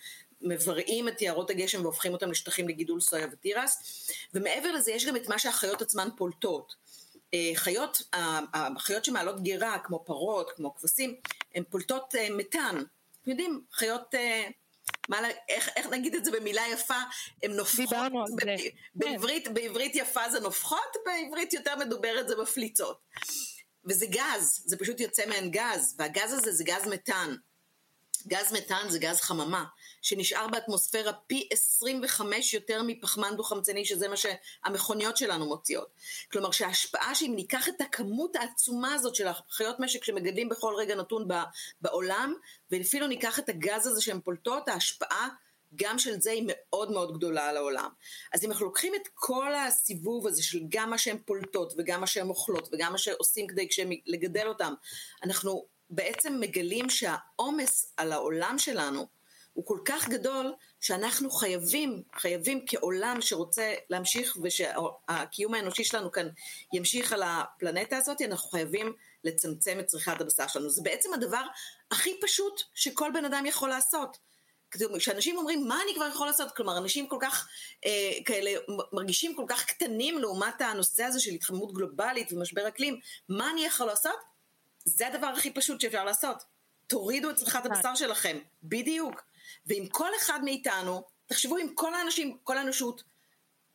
מבראים 0.42 1.08
את 1.08 1.22
יערות 1.22 1.50
הגשם 1.50 1.82
והופכים 1.82 2.12
אותם 2.12 2.30
לשטחים 2.30 2.68
לגידול 2.68 3.00
סויה 3.00 3.26
ותירס, 3.32 4.06
ומעבר 4.34 4.72
לזה 4.72 4.92
יש 4.92 5.06
גם 5.06 5.16
את 5.16 5.28
מה 5.28 5.38
שהחיות 5.38 5.82
עצמן 5.82 6.08
פולטות. 6.16 6.75
אה, 7.34 7.52
חיות, 7.54 8.02
החיות 8.54 9.04
שמעלות 9.04 9.42
גירה, 9.42 9.78
כמו 9.78 10.04
פרות, 10.04 10.50
כמו 10.56 10.75
כבשים, 10.75 11.14
הן 11.54 11.62
פולטות 11.70 12.14
אה, 12.14 12.28
מתאן. 12.30 12.82
אתם 13.22 13.30
יודעים, 13.30 13.62
חיות 13.72 14.14
אה, 14.14 14.49
מה, 15.09 15.18
איך, 15.49 15.68
איך 15.76 15.87
נגיד 15.87 16.14
את 16.14 16.25
זה 16.25 16.30
במילה 16.30 16.62
יפה, 16.73 17.00
הן 17.42 17.52
נופחות, 17.52 17.92
על 17.92 18.37
זה. 18.59 18.68
בעברית, 18.94 19.49
כן. 19.49 19.54
בעברית 19.54 19.92
יפה 19.94 20.30
זה 20.30 20.40
נופחות, 20.40 20.97
בעברית 21.06 21.52
יותר 21.52 21.76
מדוברת 21.76 22.28
זה 22.28 22.37
מפליצות. 22.37 22.99
וזה 23.85 24.06
גז, 24.06 24.62
זה 24.64 24.76
פשוט 24.76 25.00
יוצא 25.00 25.26
מהן 25.26 25.50
גז, 25.50 25.94
והגז 25.99 26.32
הזה 26.32 26.52
זה 26.52 26.64
גז 26.64 26.87
מתאן. 26.87 27.35
גז 28.26 28.52
מתאן 28.52 28.87
זה 28.88 28.99
גז 28.99 29.20
חממה, 29.20 29.64
שנשאר 30.02 30.49
באטמוספירה 30.49 31.12
פי 31.12 31.49
25 31.52 32.54
יותר 32.54 32.83
מפחמן 32.87 33.37
דו-חמצני, 33.37 33.85
שזה 33.85 34.09
מה 34.09 34.16
שהמכוניות 34.16 35.16
שלנו 35.16 35.47
מוציאות. 35.47 35.88
כלומר 36.33 36.50
שההשפעה 36.50 37.14
שאם 37.14 37.33
ניקח 37.37 37.69
את 37.69 37.80
הכמות 37.80 38.37
העצומה 38.37 38.95
הזאת 38.95 39.14
של 39.14 39.28
החיות 39.28 39.76
משק 39.80 40.04
שמגדלים 40.04 40.49
בכל 40.49 40.75
רגע 40.78 40.95
נתון 40.95 41.28
בעולם, 41.80 42.35
ואפילו 42.71 43.07
ניקח 43.07 43.38
את 43.38 43.49
הגז 43.49 43.87
הזה 43.87 44.02
שהן 44.02 44.21
פולטות, 44.21 44.69
ההשפעה 44.69 45.28
גם 45.76 45.99
של 45.99 46.21
זה 46.21 46.30
היא 46.30 46.45
מאוד 46.47 46.90
מאוד 46.90 47.16
גדולה 47.16 47.49
על 47.49 47.57
העולם. 47.57 47.90
אז 48.33 48.45
אם 48.45 48.50
אנחנו 48.50 48.66
לוקחים 48.66 48.95
את 48.95 49.09
כל 49.14 49.54
הסיבוב 49.54 50.26
הזה 50.26 50.42
של 50.42 50.59
גם 50.69 50.90
מה 50.90 50.99
שהן 50.99 51.19
פולטות 51.25 51.75
וגם 51.78 52.00
מה 52.00 52.07
שהן 52.07 52.28
אוכלות 52.28 52.69
וגם 52.73 52.92
מה 52.92 52.99
שעושים 52.99 53.47
כדי 53.47 53.69
לגדל 54.07 54.47
אותם, 54.47 54.75
אנחנו 55.23 55.66
בעצם 55.90 56.40
מגלים 56.40 56.90
שהעומס 56.90 57.92
על 57.97 58.12
העולם 58.12 58.59
שלנו 58.59 59.07
הוא 59.52 59.66
כל 59.66 59.78
כך 59.85 60.09
גדול 60.09 60.54
שאנחנו 60.80 61.30
חייבים, 61.30 62.02
חייבים 62.16 62.64
כעולם 62.66 63.21
שרוצה 63.21 63.75
להמשיך 63.90 64.37
ושהקיום 64.42 65.54
האנושי 65.54 65.85
שלנו 65.85 66.12
כאן 66.12 66.28
ימשיך 66.73 67.12
על 67.12 67.23
הפלנטה 67.23 67.97
הזאת, 67.97 68.23
אנחנו 68.23 68.50
חייבים 68.50 68.92
לצמצם 69.25 69.80
את 69.80 69.87
צריכת 69.87 70.21
הבשר 70.21 70.47
שלנו. 70.47 70.71
זה 70.71 70.83
בעצם 70.83 71.14
הדבר 71.14 71.42
הכי 71.90 72.21
פשוט 72.21 72.62
שכל 72.75 73.11
בן 73.14 73.25
אדם 73.25 73.47
יכול 73.47 73.69
לעשות. 73.69 74.19
כשאנשים 74.99 75.38
אומרים 75.38 75.69
מה 75.69 75.83
אני 75.85 75.95
כבר 75.95 76.09
יכול 76.09 76.26
לעשות, 76.26 76.57
כלומר 76.57 76.78
אנשים 76.78 77.07
כל 77.09 77.19
כך 77.21 77.49
אה, 77.87 77.90
כאלה 78.25 78.50
מרגישים 78.92 79.37
כל 79.37 79.45
כך 79.49 79.64
קטנים 79.64 80.19
לעומת 80.19 80.61
הנושא 80.61 81.04
הזה 81.04 81.21
של 81.21 81.30
התחממות 81.30 81.73
גלובלית 81.73 82.33
ומשבר 82.33 82.69
אקלים, 82.69 83.00
מה 83.28 83.50
אני 83.50 83.64
יכול 83.64 83.87
לעשות? 83.87 84.16
זה 84.85 85.07
הדבר 85.07 85.26
הכי 85.26 85.50
פשוט 85.50 85.80
שאפשר 85.80 86.04
לעשות. 86.04 86.42
תורידו 86.87 87.30
את 87.30 87.37
צריכת 87.37 87.66
הבשר 87.66 87.95
שלכם, 87.95 88.38
בדיוק. 88.62 89.29
ואם 89.66 89.87
כל 89.90 90.11
אחד 90.19 90.40
מאיתנו, 90.45 91.02
תחשבו 91.26 91.59
אם 91.59 91.75
כל 91.75 91.95
האנשים, 91.95 92.37
כל 92.45 92.59
האנושות, 92.59 93.02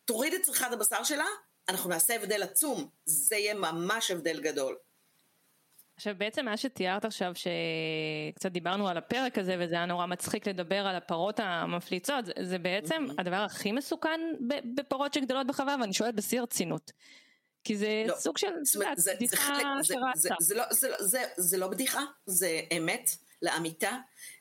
תוריד 0.06 0.34
את 0.34 0.42
צריכת 0.42 0.72
הבשר 0.72 1.04
שלה, 1.04 1.26
אנחנו 1.70 1.90
נעשה 1.90 2.16
הבדל 2.16 2.44
עצום. 2.44 2.90
זה 3.06 3.36
יהיה 3.36 3.54
ממש 3.54 4.12
הבדל 4.12 4.42
גדול. 4.42 4.76
עכשיו 5.96 6.16
בעצם 6.18 6.46
מה 6.46 6.58
שתיארת 6.58 7.06
עכשיו 7.06 7.34
שקצת 7.36 8.52
דיברנו 8.52 8.88
על 8.88 8.98
הפרק 8.98 9.38
הזה 9.38 9.56
וזה 9.60 9.76
היה 9.76 9.86
נורא 9.86 10.06
מצחיק 10.06 10.48
לדבר 10.48 10.88
על 10.88 10.96
הפרות 10.96 11.40
המפליצות 11.40 12.26
זה 12.42 12.58
בעצם 12.58 13.06
mm-hmm. 13.10 13.22
הדבר 13.22 13.36
הכי 13.36 13.72
מסוכן 13.72 14.22
בפרות 14.76 15.14
שגדלות 15.14 15.48
בחווה 15.48 15.76
ואני 15.82 15.94
שואלת 15.94 16.16
בשיא 16.16 16.40
הרצינות. 16.40 16.92
כי 17.64 17.78
זה 17.78 18.04
לא, 18.08 18.16
סוג 18.16 18.38
של 18.38 18.48
זה, 18.96 19.14
בדיחה 19.16 19.58
שרצה. 19.84 20.36
זה, 20.40 20.56
לא, 20.56 20.64
זה, 20.72 20.90
זה, 21.00 21.24
זה 21.38 21.58
לא 21.58 21.68
בדיחה, 21.68 22.02
זה 22.26 22.62
אמת 22.78 23.10
לאמיתה, 23.42 23.92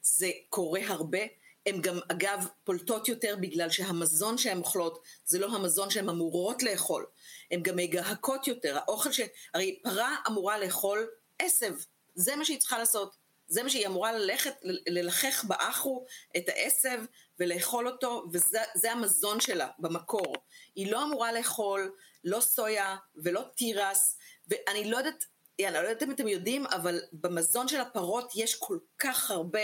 זה 0.03 0.31
קורה 0.49 0.81
הרבה. 0.87 1.19
הן 1.67 1.81
גם 1.81 1.99
אגב 2.13 2.47
פולטות 2.65 3.09
יותר 3.09 3.37
בגלל 3.41 3.71
שהמזון 3.71 4.39
שהן 4.39 4.59
אוכלות 4.59 5.03
זה 5.25 5.39
לא 5.39 5.47
המזון 5.47 5.91
שהן 5.91 6.09
אמורות 6.09 6.63
לאכול. 6.63 7.07
הן 7.51 7.63
גם 7.63 7.77
מגהקות 7.77 8.49
יותר. 8.49 8.77
האוכל 8.77 9.13
ש... 9.13 9.21
הרי 9.55 9.81
פרה 9.83 10.17
אמורה 10.29 10.59
לאכול 10.59 11.09
עשב, 11.39 11.75
זה 12.15 12.37
מה 12.37 12.45
שהיא 12.45 12.61
צריכה 12.61 12.79
לעשות. 12.79 13.17
זה 13.47 13.63
מה 13.63 13.71
שהיא 13.71 13.87
אמורה 13.87 14.13
ללכת, 14.13 14.55
ללחך 14.87 15.45
באחו 15.49 16.05
את 16.37 16.49
העשב 16.49 17.01
ולאכול 17.39 17.89
אותו, 17.89 18.25
וזה 18.33 18.93
המזון 18.93 19.41
שלה 19.41 19.69
במקור. 19.79 20.37
היא 20.75 20.93
לא 20.93 21.05
אמורה 21.05 21.33
לאכול 21.33 21.93
לא 22.25 22.41
סויה 22.41 22.97
ולא 23.17 23.43
תירס, 23.57 24.19
ואני 24.49 24.91
לא 24.91 24.97
יודעת, 24.97 25.25
אני 25.61 25.75
לא 25.75 25.79
יודעת 25.79 26.03
אם 26.03 26.11
אתם 26.11 26.29
יודעים, 26.29 26.67
אבל 26.67 27.01
במזון 27.13 27.69
של 27.69 27.81
הפרות 27.81 28.33
יש 28.37 28.55
כל 28.55 28.79
כך 28.99 29.31
הרבה 29.31 29.61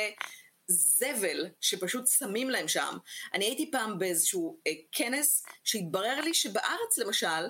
זבל 0.66 1.46
שפשוט 1.60 2.06
שמים 2.06 2.50
להם 2.50 2.68
שם. 2.68 2.96
אני 3.34 3.44
הייתי 3.44 3.70
פעם 3.70 3.98
באיזשהו 3.98 4.58
אה, 4.66 4.72
כנס 4.92 5.44
שהתברר 5.64 6.20
לי 6.20 6.34
שבארץ 6.34 6.98
למשל 6.98 7.46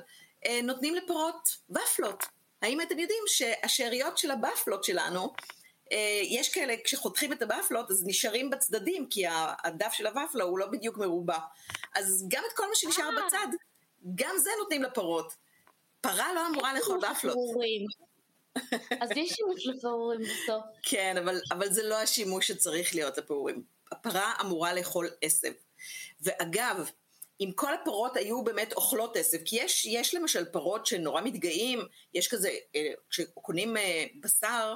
אה, 0.46 0.60
נותנים 0.62 0.94
לפרות 0.94 1.48
ופלות. 1.70 2.24
האם 2.62 2.80
אתם 2.80 2.98
יודעים 2.98 3.22
שהשאריות 3.26 4.18
של 4.18 4.30
הבפלות 4.30 4.84
שלנו, 4.84 5.32
אה, 5.92 6.20
יש 6.24 6.54
כאלה, 6.54 6.74
כשחותכים 6.84 7.32
את 7.32 7.42
הבפלות 7.42 7.90
אז 7.90 8.04
נשארים 8.06 8.50
בצדדים, 8.50 9.06
כי 9.10 9.24
הדף 9.64 9.92
של 9.92 10.06
הוופלה 10.06 10.44
הוא 10.44 10.58
לא 10.58 10.66
בדיוק 10.66 10.98
מרובע. 10.98 11.38
אז 11.96 12.26
גם 12.28 12.42
את 12.48 12.56
כל 12.56 12.68
מה 12.68 12.74
שנשאר 12.74 13.04
אה. 13.18 13.26
בצד, 13.26 13.46
גם 14.14 14.34
זה 14.38 14.50
נותנים 14.58 14.82
לפרות. 14.82 15.32
פרה 16.00 16.34
לא 16.34 16.46
אמורה 16.46 16.74
לאכול 16.74 16.98
ופלות. 16.98 17.36
אז 19.00 19.10
יש 19.16 19.30
שימוש 19.30 19.66
לפעורים 19.66 20.20
בסוף. 20.20 20.64
כן, 20.82 21.16
אבל, 21.16 21.40
אבל 21.50 21.72
זה 21.72 21.82
לא 21.82 21.94
השימוש 21.94 22.48
שצריך 22.48 22.94
להיות 22.94 23.18
לפעורים. 23.18 23.62
הפרה 23.92 24.32
אמורה 24.40 24.74
לאכול 24.74 25.10
עשב. 25.22 25.52
ואגב, 26.20 26.90
אם 27.40 27.50
כל 27.54 27.74
הפרות 27.74 28.16
היו 28.16 28.44
באמת 28.44 28.72
אוכלות 28.72 29.16
עשב, 29.16 29.38
כי 29.44 29.56
יש, 29.56 29.86
יש 29.86 30.14
למשל 30.14 30.44
פרות 30.44 30.86
שנורא 30.86 31.22
מתגאים, 31.22 31.80
יש 32.14 32.28
כזה, 32.28 32.50
אה, 32.76 32.92
כשקונים 33.10 33.76
אה, 33.76 34.04
בשר, 34.20 34.74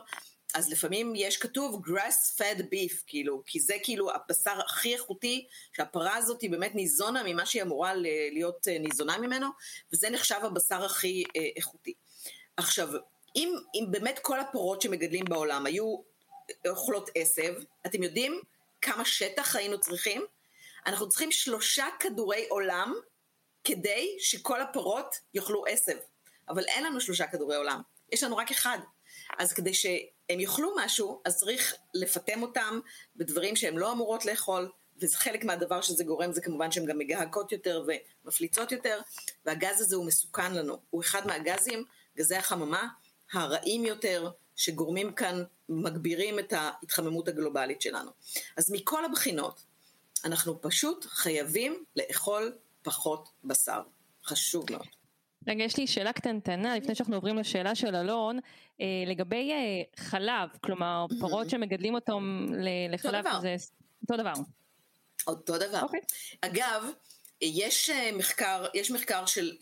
אז 0.55 0.71
לפעמים 0.71 1.13
יש 1.17 1.37
כתוב 1.37 1.83
grass 1.87 2.41
fed 2.41 2.61
beef, 2.61 3.03
כאילו, 3.07 3.43
כי 3.47 3.61
זה 3.61 3.75
כאילו 3.83 4.11
הבשר 4.15 4.61
הכי 4.67 4.95
איכותי, 4.95 5.47
שהפרה 5.77 6.17
הזאת 6.17 6.41
היא 6.41 6.51
באמת 6.51 6.75
ניזונה 6.75 7.23
ממה 7.27 7.47
שהיא 7.47 7.63
אמורה 7.63 7.95
להיות 8.33 8.69
אה, 8.69 8.79
ניזונה 8.79 9.19
ממנו, 9.19 9.49
וזה 9.93 10.11
נחשב 10.11 10.41
הבשר 10.43 10.85
הכי 10.85 11.25
איכותי. 11.57 11.95
עכשיו, 12.57 12.89
אם, 13.37 13.55
אם 13.75 13.85
באמת 13.91 14.19
כל 14.23 14.41
הפרות 14.41 14.83
שמגדלים 14.83 15.25
בעולם 15.25 15.67
היו 15.67 15.97
אוכלות 16.69 17.11
עשב, 17.15 17.55
אתם 17.87 18.03
יודעים 18.03 18.41
כמה 18.83 19.05
שטח 19.05 19.57
היינו 19.57 19.81
צריכים? 19.81 20.25
אנחנו 20.87 21.09
צריכים 21.09 21.33
שלושה 21.33 21.87
כדורי 22.01 22.47
עולם 22.49 22.95
כדי 23.65 24.17
שכל 24.19 24.61
הפרות 24.61 25.15
יאכלו 25.35 25.65
עשב. 25.67 25.97
אבל 26.49 26.65
אין 26.65 26.85
לנו 26.85 27.01
שלושה 27.01 27.27
כדורי 27.27 27.57
עולם, 27.57 27.81
יש 28.13 28.23
לנו 28.23 28.37
רק 28.37 28.51
אחד. 28.51 28.79
אז 29.39 29.53
כדי 29.53 29.75
שהם 29.75 30.41
יאכלו 30.41 30.75
משהו, 30.77 31.23
אז 31.25 31.39
צריך 31.39 31.75
לפטם 31.95 32.43
אותם 32.43 32.81
בדברים 33.17 33.57
שהן 33.57 33.77
לא 33.77 33.93
אמורות 33.93 34.25
לאכול, 34.25 34.71
וזה 34.97 35.17
חלק 35.17 35.45
מהדבר 35.45 35.81
שזה 35.81 36.05
גורם, 36.05 36.33
זה 36.33 36.41
כמובן 36.41 36.71
שהן 36.71 36.87
גם 36.87 36.99
מגהקות 36.99 37.53
יותר 37.53 37.85
ומפליצות 38.25 38.73
יותר, 38.73 39.01
והגז 39.47 39.81
הזה 39.81 39.97
הוא 39.97 40.07
מסוכן 40.07 40.55
לנו. 40.55 40.79
הוא 40.91 41.03
אחד 41.03 41.27
מהגזים, 41.27 41.85
גזי 42.17 42.37
החממה, 42.37 42.89
הרעים 43.35 43.85
יותר, 43.85 44.31
שגורמים 44.57 45.13
כאן, 45.13 45.45
מגבירים 45.69 46.39
את 46.39 46.53
ההתחממות 46.53 47.29
הגלובלית 47.29 47.81
שלנו. 47.81 48.11
אז 48.57 48.71
מכל 48.71 49.05
הבחינות, 49.05 49.65
אנחנו 50.25 50.63
פשוט 50.63 51.05
חייבים 51.05 51.85
לאכול 51.97 52.57
פחות 52.83 53.29
בשר. 53.45 53.83
חשוב 54.25 54.65
מאוד. 54.71 54.87
רגע, 55.49 55.65
יש 55.65 55.77
לי 55.77 55.87
שאלה 55.87 56.13
קטנטנה 56.13 56.77
לפני 56.77 56.95
שאנחנו 56.95 57.17
עוברים 57.17 57.37
לשאלה 57.39 57.75
של 57.75 57.97
אלון, 57.97 58.39
אה, 58.81 58.87
לגבי 59.07 59.53
אה, 59.53 60.05
חלב, 60.05 60.49
כלומר 60.63 61.07
פרות 61.21 61.51
שמגדלים 61.51 61.95
אותם 61.95 62.47
לחלב, 62.91 63.27
אותו. 63.27 63.41
זה 63.41 63.57
אותו 64.03 64.17
דבר. 64.17 64.33
אותו 65.27 65.59
דבר. 65.59 65.79
Okay. 65.79 65.83
אוקיי. 65.83 66.01
אגב, 66.41 66.85
יש 67.41 67.91
מחקר, 68.17 68.67
יש 68.75 68.91
מחקר 68.91 69.27
של 69.27 69.57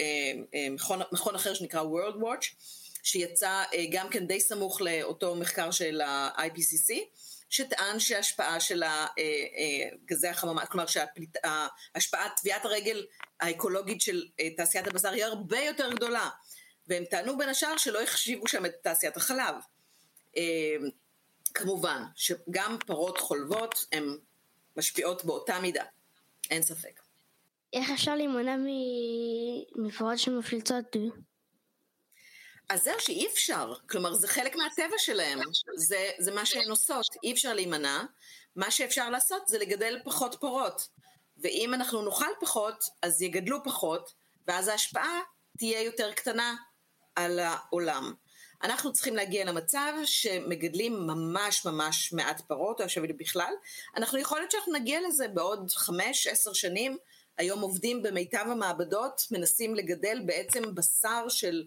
מכון, 0.71 1.01
מכון 1.13 1.35
אחר 1.35 1.55
שנקרא 1.55 1.83
World 1.83 2.17
Watch, 2.17 2.55
שיצא 3.03 3.65
גם 3.91 4.09
כן 4.09 4.27
די 4.27 4.41
סמוך 4.41 4.81
לאותו 4.81 5.35
מחקר 5.37 5.71
של 5.71 6.01
ה-IPCC, 6.01 6.95
שטען 7.51 8.01
שההשפעה 8.01 8.61
של 8.61 8.83
גזי 10.05 10.29
החממה, 10.29 10.67
כלומר 10.67 10.87
שהשפעת 10.87 12.33
טביעת 12.37 12.65
הרגל 12.65 13.07
האקולוגית 13.41 14.01
של 14.01 14.25
תעשיית 14.57 14.87
הבשר 14.87 15.09
היא 15.09 15.25
הרבה 15.25 15.61
יותר 15.61 15.93
גדולה, 15.93 16.31
והם 16.87 17.05
טענו 17.05 17.39
בין 17.39 17.49
השאר 17.49 17.77
שלא 17.77 18.03
החשיבו 18.03 18.49
שם 18.49 18.67
את 18.67 18.73
תעשיית 18.83 19.17
החלב. 19.17 19.55
כמובן 21.55 22.03
שגם 22.17 22.77
פרות 22.87 23.19
חולבות 23.19 23.87
הן 23.93 24.17
משפיעות 24.77 25.25
באותה 25.25 25.61
מידה, 25.61 25.85
אין 26.51 26.63
ספק. 26.63 27.01
איך 27.73 27.91
אפשר 27.91 28.15
להימנע 28.15 28.57
מפרות 29.77 30.19
שמפליצות? 30.19 30.97
אז 32.69 32.83
זהו 32.83 33.01
שאי 33.01 33.27
אפשר, 33.27 33.75
כלומר 33.91 34.15
זה 34.15 34.29
חלק 34.29 34.57
מהטבע 34.57 34.99
שלהם, 34.99 35.39
זה, 35.77 36.11
זה 36.19 36.33
מה 36.33 36.47
שהן 36.47 36.71
עושות, 36.71 37.07
אי 37.23 37.33
אפשר 37.33 37.55
להימנע, 37.55 38.03
מה 38.57 38.71
שאפשר 38.71 39.11
לעשות 39.11 39.49
זה 39.49 39.59
לגדל 39.59 40.01
פחות 40.05 40.37
פרות, 40.41 40.89
ואם 41.37 41.75
אנחנו 41.75 42.03
נאכל 42.03 42.31
פחות, 42.41 42.85
אז 43.03 43.23
יגדלו 43.23 43.65
פחות, 43.65 44.13
ואז 44.47 44.69
ההשפעה 44.69 45.21
תהיה 45.59 45.83
יותר 45.83 46.13
קטנה 46.13 46.55
על 47.17 47.39
העולם. 47.39 48.15
אנחנו 48.63 48.93
צריכים 48.93 49.17
להגיע 49.17 49.45
למצב 49.45 49.93
שמגדלים 50.05 51.07
ממש 51.07 51.65
ממש 51.65 52.13
מעט 52.13 52.41
פרות, 52.41 52.81
או 52.81 52.87
אפילו 52.87 53.17
בכלל. 53.17 53.53
אנחנו 53.97 54.19
יכול 54.19 54.39
להיות 54.39 54.51
שאנחנו 54.51 54.73
נגיע 54.73 55.01
לזה 55.09 55.29
בעוד 55.29 55.71
חמש, 55.71 56.27
עשר 56.27 56.53
שנים. 56.53 56.97
היום 57.39 57.61
עובדים 57.61 58.03
במיטב 58.03 58.45
המעבדות, 58.51 59.23
מנסים 59.31 59.75
לגדל 59.75 60.21
בעצם 60.27 60.75
בשר 60.75 61.29
של 61.29 61.65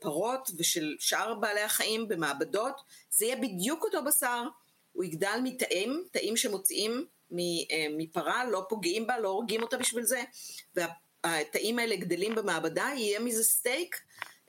פרות 0.00 0.50
ושל 0.58 0.96
שאר 0.98 1.34
בעלי 1.34 1.60
החיים 1.60 2.08
במעבדות. 2.08 2.80
זה 3.10 3.24
יהיה 3.24 3.36
בדיוק 3.36 3.84
אותו 3.84 4.04
בשר, 4.04 4.42
הוא 4.92 5.04
יגדל 5.04 5.38
מתאים, 5.42 6.04
תאים 6.12 6.36
שמוציאים 6.36 7.06
אה, 7.70 7.86
מפרה, 7.96 8.44
לא 8.44 8.66
פוגעים 8.68 9.06
בה, 9.06 9.18
לא 9.18 9.28
הורגים 9.28 9.62
אותה 9.62 9.76
בשביל 9.76 10.04
זה, 10.04 10.22
והתאים 10.74 11.78
האלה 11.78 11.96
גדלים 11.96 12.34
במעבדה, 12.34 12.90
יהיה 12.96 13.20
מזה 13.20 13.44
סטייק. 13.44 13.96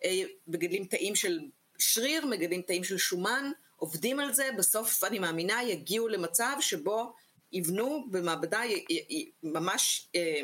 אה, 0.03 0.21
מגדלים 0.47 0.85
תאים 0.85 1.15
של 1.15 1.39
שריר, 1.77 2.25
מגדלים 2.25 2.61
תאים 2.61 2.83
של 2.83 2.97
שומן, 2.97 3.51
עובדים 3.75 4.19
על 4.19 4.33
זה, 4.33 4.49
בסוף 4.57 5.03
אני 5.03 5.19
מאמינה 5.19 5.63
יגיעו 5.63 6.07
למצב 6.07 6.57
שבו 6.59 7.13
יבנו 7.51 8.05
במעבדה 8.11 8.61
ממש, 9.43 10.09
אה, 10.15 10.41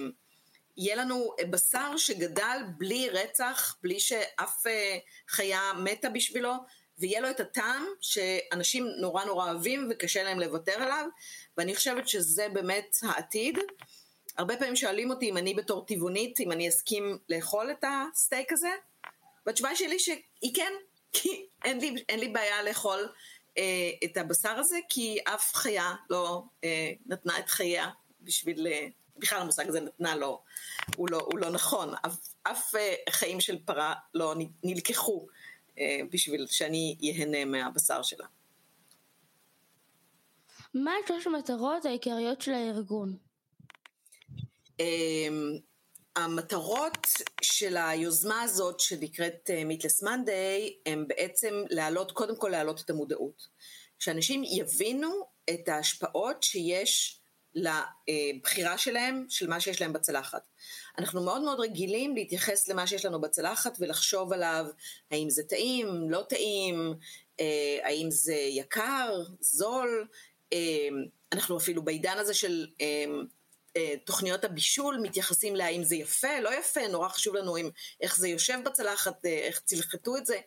יהיה 0.78 0.96
לנו 0.96 1.34
בשר 1.50 1.98
שגדל 1.98 2.58
בלי 2.78 3.10
רצח, 3.10 3.78
בלי 3.84 4.00
שאף 4.00 4.68
אה, 4.68 4.98
חיה 5.28 5.62
מתה 5.84 6.10
בשבילו, 6.10 6.54
ויהיה 7.00 7.22
לו 7.22 7.30
את 7.30 7.40
הטעם 7.40 7.86
שאנשים 8.02 8.88
נורא 9.02 9.26
נורא 9.26 9.52
אוהבים 9.52 9.88
וקשה 9.92 10.24
להם 10.24 10.40
לוותר 10.40 10.84
עליו, 10.84 11.08
ואני 11.58 11.76
חושבת 11.76 12.08
שזה 12.08 12.48
באמת 12.54 12.98
העתיד. 13.02 13.58
הרבה 14.38 14.58
פעמים 14.58 14.76
שואלים 14.76 15.10
אותי 15.10 15.30
אם 15.30 15.38
אני 15.38 15.54
בתור 15.54 15.86
טבעונית, 15.86 16.40
אם 16.40 16.52
אני 16.52 16.70
אסכים 16.70 17.18
לאכול 17.30 17.72
את 17.72 17.84
הסטייק 17.88 18.54
הזה, 18.54 18.72
והתשובה 19.46 19.76
שלי 19.76 20.00
שהיא 20.00 20.56
כן, 20.56 20.74
כי 21.14 21.46
אין 21.64 21.80
לי, 21.80 22.04
אין 22.10 22.20
לי 22.20 22.28
בעיה 22.28 22.64
לאכול 22.64 23.10
אה, 23.58 23.64
את 24.04 24.18
הבשר 24.18 24.60
הזה, 24.60 24.78
כי 24.90 25.18
אף 25.24 25.56
חיה 25.56 25.96
לא 26.10 26.44
אה, 26.64 26.92
נתנה 27.06 27.40
את 27.40 27.50
חייה 27.50 27.90
בשביל, 28.22 28.68
אה, 28.68 28.88
בכלל 29.18 29.42
המושג 29.42 29.68
הזה 29.68 29.80
נתנה 29.80 30.16
לו, 30.16 30.44
הוא 30.96 31.10
לא, 31.12 31.18
הוא 31.18 31.40
לא 31.40 31.50
נכון, 31.50 31.94
אף, 32.06 32.34
אף 32.44 32.76
אה, 32.76 32.96
חיים 33.10 33.40
של 33.40 33.58
פרה 33.66 33.94
לא 34.14 34.36
נלקחו 34.64 35.28
אה, 35.80 36.00
בשביל 36.12 36.48
שאני 36.48 36.96
ייהנה 37.00 37.46
מהבשר 37.46 38.02
שלה. 38.02 38.26
מה 40.74 40.92
שלוש 41.08 41.28
המטרות 41.28 41.86
העיקריות 41.86 42.42
של 42.42 42.54
הארגון? 42.54 43.18
אה, 44.80 45.28
המטרות 46.16 47.08
של 47.42 47.78
היוזמה 47.78 48.42
הזאת 48.42 48.80
שנקראת 48.80 49.50
מיטלס 49.66 50.04
uh, 50.04 50.06
מנדיי 50.06 50.78
הם 50.86 51.08
בעצם 51.08 51.64
להעלות, 51.70 52.12
קודם 52.12 52.36
כל 52.38 52.50
להעלות 52.50 52.82
את 52.82 52.90
המודעות. 52.90 53.48
שאנשים 54.00 54.44
יבינו 54.44 55.28
את 55.50 55.70
ההשפעות 55.70 56.44
שיש 56.44 57.23
לבחירה 57.56 58.78
שלהם, 58.78 59.26
של 59.30 59.50
מה 59.50 59.60
שיש 59.60 59.82
להם 59.82 59.94
בצלחת. 59.94 60.48
אנחנו 60.98 61.24
מאוד 61.24 61.42
מאוד 61.42 61.60
רגילים 61.60 62.16
להתייחס 62.16 62.68
למה 62.68 62.88
שיש 62.88 63.06
לנו 63.06 63.22
בצלחת 63.22 63.78
ולחשוב 63.80 64.34
עליו, 64.34 64.66
האם 65.12 65.30
זה 65.30 65.44
טעים, 65.44 66.10
לא 66.10 66.24
טעים, 66.30 66.94
אה, 67.40 67.80
האם 67.84 68.12
זה 68.12 68.36
יקר, 68.36 69.24
זול, 69.40 70.08
אה, 70.54 70.88
אנחנו 71.32 71.58
אפילו 71.58 71.84
בעידן 71.84 72.18
הזה 72.18 72.34
של 72.34 72.68
אה, 72.82 73.96
תוכניות 74.06 74.44
הבישול 74.44 75.00
מתייחסים 75.02 75.56
להאם 75.56 75.84
זה 75.84 75.96
יפה, 75.96 76.40
לא 76.40 76.60
יפה, 76.60 76.88
נורא 76.88 77.10
חשוב 77.10 77.36
לנו 77.36 77.56
עם 77.56 77.70
איך 78.02 78.18
זה 78.18 78.28
יושב 78.28 78.58
בצלחת, 78.66 79.26
איך 79.26 79.62
צלחתו 79.66 80.18
את 80.18 80.26
זה, 80.26 80.40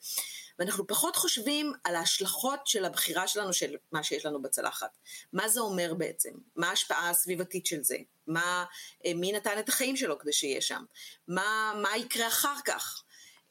ואנחנו 0.59 0.87
פחות 0.87 1.17
חושבים 1.17 1.73
על 1.85 1.95
ההשלכות 1.95 2.67
של 2.67 2.85
הבחירה 2.85 3.29
שלנו 3.29 3.53
של 3.53 3.77
מה 3.93 4.03
שיש 4.03 4.27
לנו 4.27 4.43
בצלחת. 4.43 4.99
מה 5.33 5.49
זה 5.49 5.61
אומר 5.61 5.95
בעצם? 5.95 6.31
מה 6.57 6.69
ההשפעה 6.69 7.11
הסביבתית 7.11 7.67
של 7.67 7.83
זה? 7.83 7.97
מה, 8.27 8.65
אה, 9.07 9.15
מי 9.15 9.33
נתן 9.33 9.59
את 9.59 9.69
החיים 9.69 9.97
שלו 9.97 10.19
כדי 10.19 10.33
שיהיה 10.33 10.61
שם? 10.61 10.85
מה, 11.29 11.73
מה 11.83 11.97
יקרה 11.97 12.29
אחר 12.29 12.57
כך? 12.65 13.03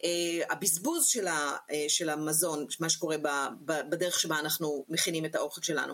Uh, 0.03 0.07
הבזבוז 0.49 1.05
של, 1.05 1.27
ה, 1.27 1.57
uh, 1.71 1.73
של 1.87 2.09
המזון, 2.09 2.65
מה 2.79 2.89
שקורה 2.89 3.17
ב, 3.17 3.27
ב, 3.65 3.73
בדרך 3.89 4.19
שבה 4.19 4.39
אנחנו 4.39 4.85
מכינים 4.89 5.25
את 5.25 5.35
האוכל 5.35 5.61
שלנו. 5.61 5.93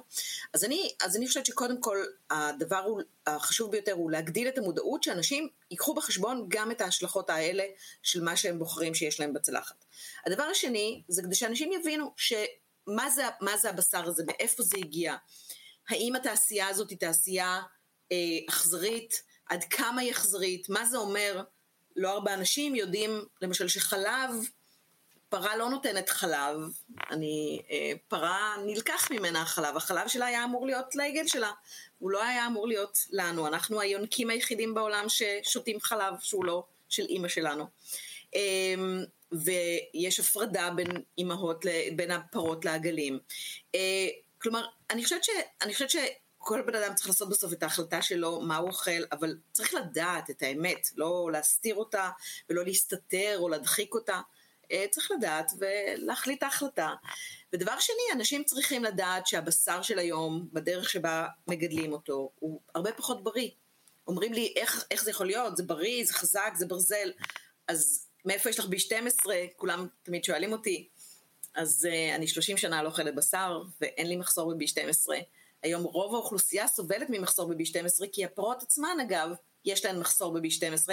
אז 0.54 0.64
אני, 0.64 0.92
אז 1.02 1.18
אני 1.18 1.28
חושבת 1.28 1.46
שקודם 1.46 1.82
כל 1.82 1.98
הדבר 2.30 2.78
הוא, 2.78 3.02
החשוב 3.28 3.72
ביותר 3.72 3.92
הוא 3.92 4.12
להגדיל 4.12 4.48
את 4.48 4.58
המודעות 4.58 5.04
שאנשים 5.04 5.48
ייקחו 5.72 5.94
בחשבון 5.94 6.46
גם 6.48 6.72
את 6.72 6.82
ההשלכות 6.82 7.30
האלה 7.30 7.64
של 8.04 8.24
מה 8.24 8.38
שהם 8.38 8.60
בוחרים 8.60 8.96
שיש 8.96 9.20
להם 9.20 9.34
בצלחת. 9.34 9.86
הדבר 10.26 10.44
השני 10.44 11.04
זה 11.08 11.22
כדי 11.22 11.36
שאנשים 11.36 11.72
יבינו 11.72 12.14
שמה 12.18 13.10
זה, 13.10 13.24
זה 13.62 13.70
הבשר 13.70 14.08
הזה, 14.08 14.24
מאיפה 14.28 14.64
זה 14.64 14.78
הגיע, 14.78 15.16
האם 15.90 16.16
התעשייה 16.16 16.68
הזאת 16.68 16.90
היא 16.90 16.98
תעשייה 16.98 17.62
uh, 17.62 18.16
אכזרית, 18.50 19.24
עד 19.46 19.64
כמה 19.64 20.02
היא 20.02 20.12
אכזרית, 20.12 20.70
מה 20.70 20.86
זה 20.86 20.98
אומר 20.98 21.44
לא 21.96 22.10
הרבה 22.10 22.34
אנשים 22.34 22.76
יודעים, 22.76 23.26
למשל 23.42 23.68
שחלב, 23.68 24.30
פרה 25.30 25.56
לא 25.58 25.70
נותנת 25.70 26.10
חלב, 26.10 26.58
אני, 27.12 27.62
אה, 27.72 27.92
פרה 28.08 28.56
נלקח 28.66 29.12
ממנה 29.12 29.42
החלב, 29.42 29.78
החלב 29.78 30.08
שלה 30.08 30.26
היה 30.26 30.44
אמור 30.44 30.66
להיות 30.66 30.96
לעגל 30.96 31.28
שלה, 31.28 31.52
הוא 32.00 32.12
לא 32.12 32.24
היה 32.24 32.48
אמור 32.48 32.68
להיות 32.68 32.98
לנו, 33.12 33.48
אנחנו 33.48 33.82
היונקים 33.82 34.30
היחידים 34.30 34.74
בעולם 34.74 35.06
ששותים 35.08 35.80
חלב 35.82 36.14
שהוא 36.20 36.46
לא 36.46 36.64
של 36.90 37.06
אימא 37.06 37.28
שלנו. 37.28 37.66
אמ, 38.36 39.04
ויש 39.32 40.20
הפרדה 40.20 40.70
בין 40.76 40.92
אימהות, 41.18 41.66
בין 41.96 42.12
הפרות 42.12 42.66
לעגלים. 42.66 43.20
אה, 43.76 44.08
כלומר, 44.42 44.66
אני 44.90 45.04
חושבת, 45.04 45.24
ש, 45.24 45.30
אני 45.62 45.74
חושבת 45.74 45.90
כל 46.44 46.62
בן 46.62 46.76
אדם 46.76 46.96
צריך 46.96 47.08
לעשות 47.08 47.30
בסוף 47.30 47.54
את 47.54 47.64
ההחלטה 47.64 48.02
שלו, 48.02 48.42
מה 48.42 48.58
הוא 48.58 48.70
אוכל, 48.70 49.04
אבל 49.12 49.38
צריך 49.52 49.74
לדעת 49.74 50.30
את 50.30 50.42
האמת, 50.42 50.88
לא 50.96 51.30
להסתיר 51.32 51.76
אותה 51.76 52.10
ולא 52.50 52.66
להסתתר 52.66 53.36
או 53.38 53.50
להדחיק 53.50 53.94
אותה. 53.94 54.22
אה, 54.72 54.86
צריך 54.90 55.12
לדעת 55.12 55.52
ולהחליט 55.58 56.44
ההחלטה. 56.44 56.90
ודבר 57.54 57.80
שני, 57.80 58.14
אנשים 58.14 58.44
צריכים 58.44 58.84
לדעת 58.84 59.28
שהבשר 59.28 59.82
של 59.82 60.00
היום, 60.00 60.48
בדרך 60.54 60.90
שבה 60.90 61.28
מגדלים 61.48 61.94
אותו, 61.94 62.32
הוא 62.40 62.62
הרבה 62.76 62.92
פחות 62.92 63.24
בריא. 63.24 63.50
אומרים 64.08 64.34
לי, 64.34 64.54
איך, 64.56 64.86
איך 64.92 65.04
זה 65.04 65.12
יכול 65.12 65.26
להיות? 65.26 65.58
זה 65.58 65.64
בריא, 65.64 66.06
זה 66.06 66.14
חזק, 66.14 66.52
זה 66.56 66.66
ברזל. 66.66 67.12
אז 67.68 68.08
מאיפה 68.26 68.50
יש 68.50 68.60
לך 68.60 68.66
B12? 68.66 69.26
כולם 69.56 69.88
תמיד 70.04 70.24
שואלים 70.24 70.52
אותי. 70.52 70.90
אז 71.56 71.88
uh, 71.92 72.16
אני 72.16 72.28
30 72.28 72.58
שנה 72.58 72.84
לא 72.84 72.90
אוכלת 72.90 73.16
בשר, 73.16 73.62
ואין 73.82 74.08
לי 74.08 74.16
מחסור 74.16 74.54
ב-B12. 74.54 75.10
היום 75.64 75.84
רוב 75.84 76.14
האוכלוסייה 76.14 76.68
סובלת 76.68 77.08
ממחסור 77.10 77.50
ב-B12, 77.50 78.06
כי 78.12 78.26
הפרות 78.26 78.64
עצמן 78.64 78.98
אגב, 79.02 79.30
יש 79.66 79.86
להן 79.86 80.00
מחסור 80.00 80.34
ב-B12, 80.34 80.90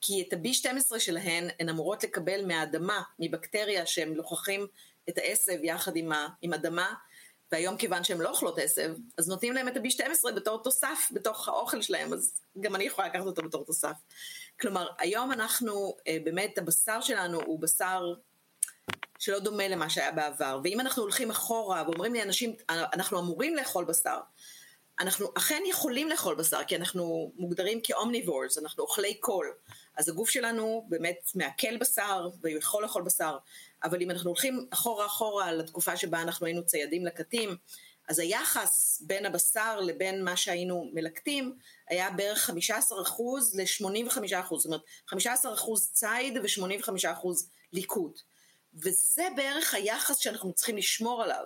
כי 0.00 0.22
את 0.28 0.32
ה-B12 0.32 0.98
שלהן 0.98 1.48
הן 1.60 1.68
אמורות 1.68 2.04
לקבל 2.04 2.46
מהאדמה, 2.46 3.02
מבקטריה 3.18 3.86
שהם 3.86 4.14
לוכחים 4.14 4.66
את 5.08 5.18
העשב 5.18 5.64
יחד 5.64 5.96
עם, 5.96 6.12
ה, 6.12 6.28
עם 6.42 6.54
אדמה, 6.54 6.94
והיום 7.52 7.76
כיוון 7.76 8.04
שהן 8.04 8.18
לא 8.18 8.28
אוכלות 8.30 8.58
עשב, 8.58 8.94
אז 9.18 9.28
נותנים 9.28 9.52
להם 9.52 9.68
את 9.68 9.76
ה-B12 9.76 10.32
בתור 10.36 10.62
תוסף 10.62 11.08
בתוך 11.12 11.48
האוכל 11.48 11.82
שלהם, 11.82 12.12
אז 12.12 12.40
גם 12.60 12.74
אני 12.74 12.84
יכולה 12.84 13.08
לקחת 13.08 13.26
אותו 13.26 13.42
בתור 13.42 13.64
תוסף. 13.64 13.96
כלומר, 14.60 14.88
היום 14.98 15.32
אנחנו, 15.32 15.96
אה, 16.08 16.18
באמת 16.24 16.58
הבשר 16.58 17.00
שלנו 17.00 17.40
הוא 17.42 17.60
בשר 17.60 18.14
שלא 19.18 19.38
דומה 19.38 19.68
למה 19.68 19.90
שהיה 19.90 20.12
בעבר. 20.12 20.60
ואם 20.64 20.80
אנחנו 20.80 21.02
הולכים 21.02 21.30
אחורה 21.30 21.82
ואומרים 21.86 22.12
לי 22.12 22.22
אנשים, 22.22 22.54
אנחנו 22.68 23.18
אמורים 23.18 23.54
לאכול 23.54 23.84
בשר, 23.84 24.18
אנחנו 25.00 25.26
אכן 25.36 25.62
יכולים 25.70 26.08
לאכול 26.08 26.34
בשר, 26.34 26.64
כי 26.66 26.76
אנחנו 26.76 27.32
מוגדרים 27.36 27.80
כאומניבורס, 27.82 28.58
אנחנו 28.58 28.82
אוכלי 28.82 29.14
קול. 29.14 29.52
אז 29.96 30.08
הגוף 30.08 30.30
שלנו 30.30 30.86
באמת 30.88 31.30
מעכל 31.34 31.76
בשר 31.76 32.28
ויכול 32.42 32.82
לאכול 32.82 33.02
בשר, 33.02 33.36
אבל 33.84 34.02
אם 34.02 34.10
אנחנו 34.10 34.30
הולכים 34.30 34.66
אחורה 34.70 35.06
אחורה 35.06 35.52
לתקופה 35.52 35.96
שבה 35.96 36.22
אנחנו 36.22 36.46
היינו 36.46 36.66
ציידים 36.66 37.06
לקטים, 37.06 37.56
אז 38.08 38.18
היחס 38.18 39.02
בין 39.06 39.26
הבשר 39.26 39.80
לבין 39.80 40.24
מה 40.24 40.36
שהיינו 40.36 40.90
מלקטים 40.94 41.58
היה 41.88 42.10
בערך 42.10 42.50
15% 42.50 42.52
ל-85%, 43.54 44.56
זאת 44.56 44.66
אומרת 44.66 44.80
15% 45.12 45.16
ציד 45.92 46.38
ו-85% 46.38 47.26
ליקוט. 47.72 48.20
וזה 48.76 49.24
בערך 49.36 49.74
היחס 49.74 50.18
שאנחנו 50.18 50.52
צריכים 50.52 50.76
לשמור 50.76 51.22
עליו. 51.22 51.44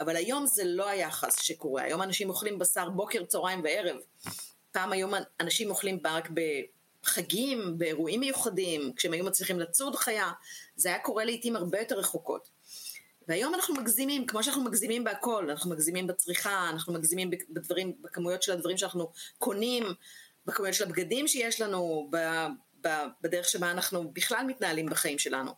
אבל 0.00 0.16
היום 0.16 0.46
זה 0.46 0.64
לא 0.64 0.88
היחס 0.88 1.42
שקורה, 1.42 1.82
היום 1.82 2.02
אנשים 2.02 2.28
אוכלים 2.28 2.58
בשר 2.58 2.90
בוקר, 2.90 3.24
צהריים 3.24 3.60
וערב. 3.64 3.96
פעם 4.72 4.92
היום 4.92 5.14
אנשים 5.40 5.70
אוכלים 5.70 6.00
רק 6.04 6.28
בחגים, 7.04 7.78
באירועים 7.78 8.20
מיוחדים, 8.20 8.92
כשהם 8.96 9.12
היו 9.12 9.24
מצליחים 9.24 9.60
לצוד 9.60 9.96
חיה, 9.96 10.32
זה 10.76 10.88
היה 10.88 10.98
קורה 10.98 11.24
לעיתים 11.24 11.56
הרבה 11.56 11.78
יותר 11.78 11.98
רחוקות. 11.98 12.48
והיום 13.28 13.54
אנחנו 13.54 13.74
מגזימים, 13.74 14.26
כמו 14.26 14.42
שאנחנו 14.42 14.64
מגזימים 14.64 15.04
בהכל, 15.04 15.50
אנחנו 15.50 15.70
מגזימים 15.70 16.06
בצריכה, 16.06 16.70
אנחנו 16.70 16.92
מגזימים 16.92 17.30
בדברים, 17.50 17.92
בכמויות 18.00 18.42
של 18.42 18.52
הדברים 18.52 18.76
שאנחנו 18.76 19.12
קונים, 19.38 19.84
בכמויות 20.46 20.74
של 20.74 20.84
הבגדים 20.84 21.28
שיש 21.28 21.60
לנו, 21.60 22.10
בדרך 23.22 23.48
שבה 23.48 23.70
אנחנו 23.70 24.10
בכלל 24.12 24.46
מתנהלים 24.46 24.86
בחיים 24.86 25.18
שלנו. 25.18 25.52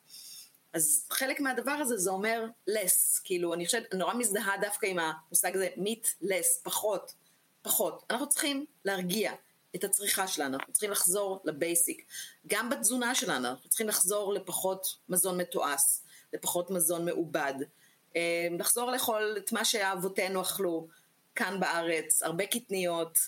אז 0.75 1.07
חלק 1.11 1.41
מהדבר 1.41 1.71
הזה 1.71 1.97
זה 1.97 2.11
אומר 2.11 2.45
less, 2.71 3.21
כאילו 3.25 3.55
אני 3.55 3.67
חושבת, 3.67 3.95
נורא 3.95 4.15
מזדהה 4.15 4.57
דווקא 4.61 4.87
עם 4.87 4.99
המושג 4.99 5.55
הזה 5.55 5.69
meat 5.77 6.25
less, 6.25 6.63
פחות, 6.63 7.15
פחות. 7.63 8.05
אנחנו 8.11 8.29
צריכים 8.29 8.67
להרגיע 8.85 9.33
את 9.77 9.85
הצריכה 9.85 10.29
שלנו, 10.29 10.57
אנחנו 10.59 10.73
צריכים 10.73 10.91
לחזור 10.91 11.41
לבייסיק. 11.45 12.05
גם 12.47 12.71
בתזונה 12.71 13.15
שלנו, 13.15 13.49
אנחנו 13.49 13.69
צריכים 13.69 13.89
לחזור 13.89 14.33
לפחות 14.33 14.87
מזון 15.09 15.41
מתועש, 15.41 15.83
לפחות 16.33 16.71
מזון 16.71 17.05
מעובד. 17.05 17.55
אה, 18.17 18.49
לחזור 18.59 18.91
לאכול 18.91 19.35
את 19.37 19.53
מה 19.53 19.65
שאבותינו 19.65 20.43
אכלו 20.43 20.89
כאן 21.35 21.61
בארץ, 21.61 22.23
הרבה 22.23 22.47
קטניות, 22.47 23.19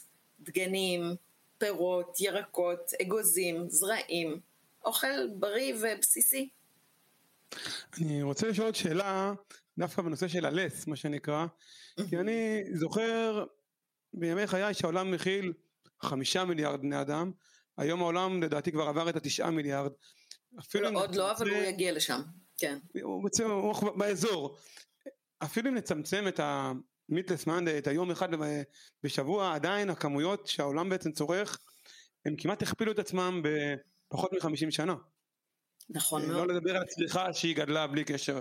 דגנים, 0.40 1.16
פירות, 1.58 2.20
ירקות, 2.20 2.92
אגוזים, 3.02 3.70
זרעים, 3.70 4.40
אוכל 4.84 5.28
בריא 5.28 5.74
ובסיסי. 5.80 6.48
אני 7.98 8.22
רוצה 8.22 8.48
לשאול 8.48 8.66
עוד 8.66 8.74
שאלה, 8.74 9.32
דווקא 9.78 10.02
בנושא 10.02 10.28
של 10.28 10.46
הלס, 10.46 10.86
מה 10.86 10.96
שנקרא, 10.96 11.46
כי 12.08 12.18
אני 12.18 12.64
זוכר 12.74 13.44
בימי 14.14 14.46
חיי 14.46 14.74
שהעולם 14.74 15.10
מכיל 15.10 15.52
חמישה 16.02 16.44
מיליארד 16.44 16.80
בני 16.80 17.00
אדם, 17.00 17.30
היום 17.78 18.02
העולם 18.02 18.42
לדעתי 18.42 18.72
כבר 18.72 18.88
עבר 18.88 19.08
את 19.08 19.16
התשעה 19.16 19.50
מיליארד. 19.50 19.92
אפילו 20.58 20.88
עוד 20.90 21.14
לא, 21.14 21.32
אבל 21.32 21.50
הוא 21.50 21.58
יגיע 21.58 21.92
לשם, 21.92 22.20
כן. 22.58 22.78
הוא 23.02 23.28
הוא 23.44 23.96
באזור. 23.96 24.56
אפילו 25.38 25.70
אם 25.70 25.74
נצמצם 25.74 26.28
את 26.28 26.40
המיטלס 26.42 27.46
מאנדי, 27.46 27.78
את 27.78 27.86
היום 27.86 28.10
אחד 28.10 28.28
בשבוע, 29.02 29.54
עדיין 29.54 29.90
הכמויות 29.90 30.46
שהעולם 30.46 30.88
בעצם 30.88 31.12
צורך, 31.12 31.58
הם 32.26 32.34
כמעט 32.38 32.62
הכפילו 32.62 32.92
את 32.92 32.98
עצמם 32.98 33.42
בפחות 33.44 34.32
מחמישים 34.32 34.70
שנה. 34.70 34.94
נכון 35.90 36.22
לא 36.22 36.28
מאוד. 36.28 36.48
לא 36.48 36.54
לדבר 36.54 36.76
על 36.76 36.82
הצריכה 36.82 37.32
שהיא 37.32 37.56
גדלה 37.56 37.86
בלי 37.86 38.04
קשר 38.04 38.40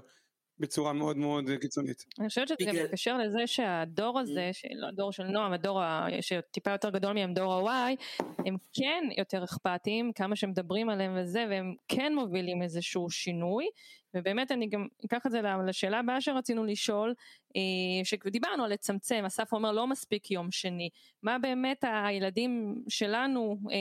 בצורה 0.59 0.93
מאוד 0.93 1.17
מאוד 1.17 1.45
קיצונית. 1.61 2.03
אני 2.19 2.27
חושבת 2.29 2.47
שזה 2.47 2.57
בגלל- 2.59 2.83
מתקשר 2.85 3.17
לזה 3.17 3.47
שהדור 3.47 4.19
הזה, 4.19 4.51
לא 4.81 4.87
הדור 4.87 5.11
של 5.11 5.23
נועם, 5.23 5.53
הדור 5.53 5.81
ה- 5.81 6.07
שטיפה 6.21 6.71
יותר 6.71 6.89
גדול 6.89 7.13
מהם, 7.13 7.33
דור 7.33 7.69
ה-Y, 7.69 8.23
הם 8.45 8.55
כן 8.73 9.03
יותר 9.17 9.43
אכפתיים, 9.43 10.11
כמה 10.15 10.35
שמדברים 10.35 10.89
עליהם 10.89 11.17
וזה, 11.17 11.45
והם 11.49 11.75
כן 11.87 12.15
מובילים 12.15 12.61
איזשהו 12.63 13.09
שינוי, 13.09 13.65
ובאמת 14.13 14.51
אני 14.51 14.67
גם 14.67 14.87
אקח 15.05 15.25
את 15.25 15.31
זה 15.31 15.41
לשאלה 15.67 15.99
הבאה 15.99 16.21
שרצינו 16.21 16.65
לשאול, 16.65 17.13
אה, 17.55 17.61
שדיברנו 18.05 18.63
על 18.63 18.73
לצמצם, 18.73 19.23
אסף 19.27 19.53
אומר 19.53 19.71
לא 19.71 19.87
מספיק 19.87 20.31
יום 20.31 20.51
שני, 20.51 20.89
מה 21.23 21.39
באמת 21.39 21.83
הילדים 22.05 22.83
שלנו 22.89 23.57
אה, 23.71 23.75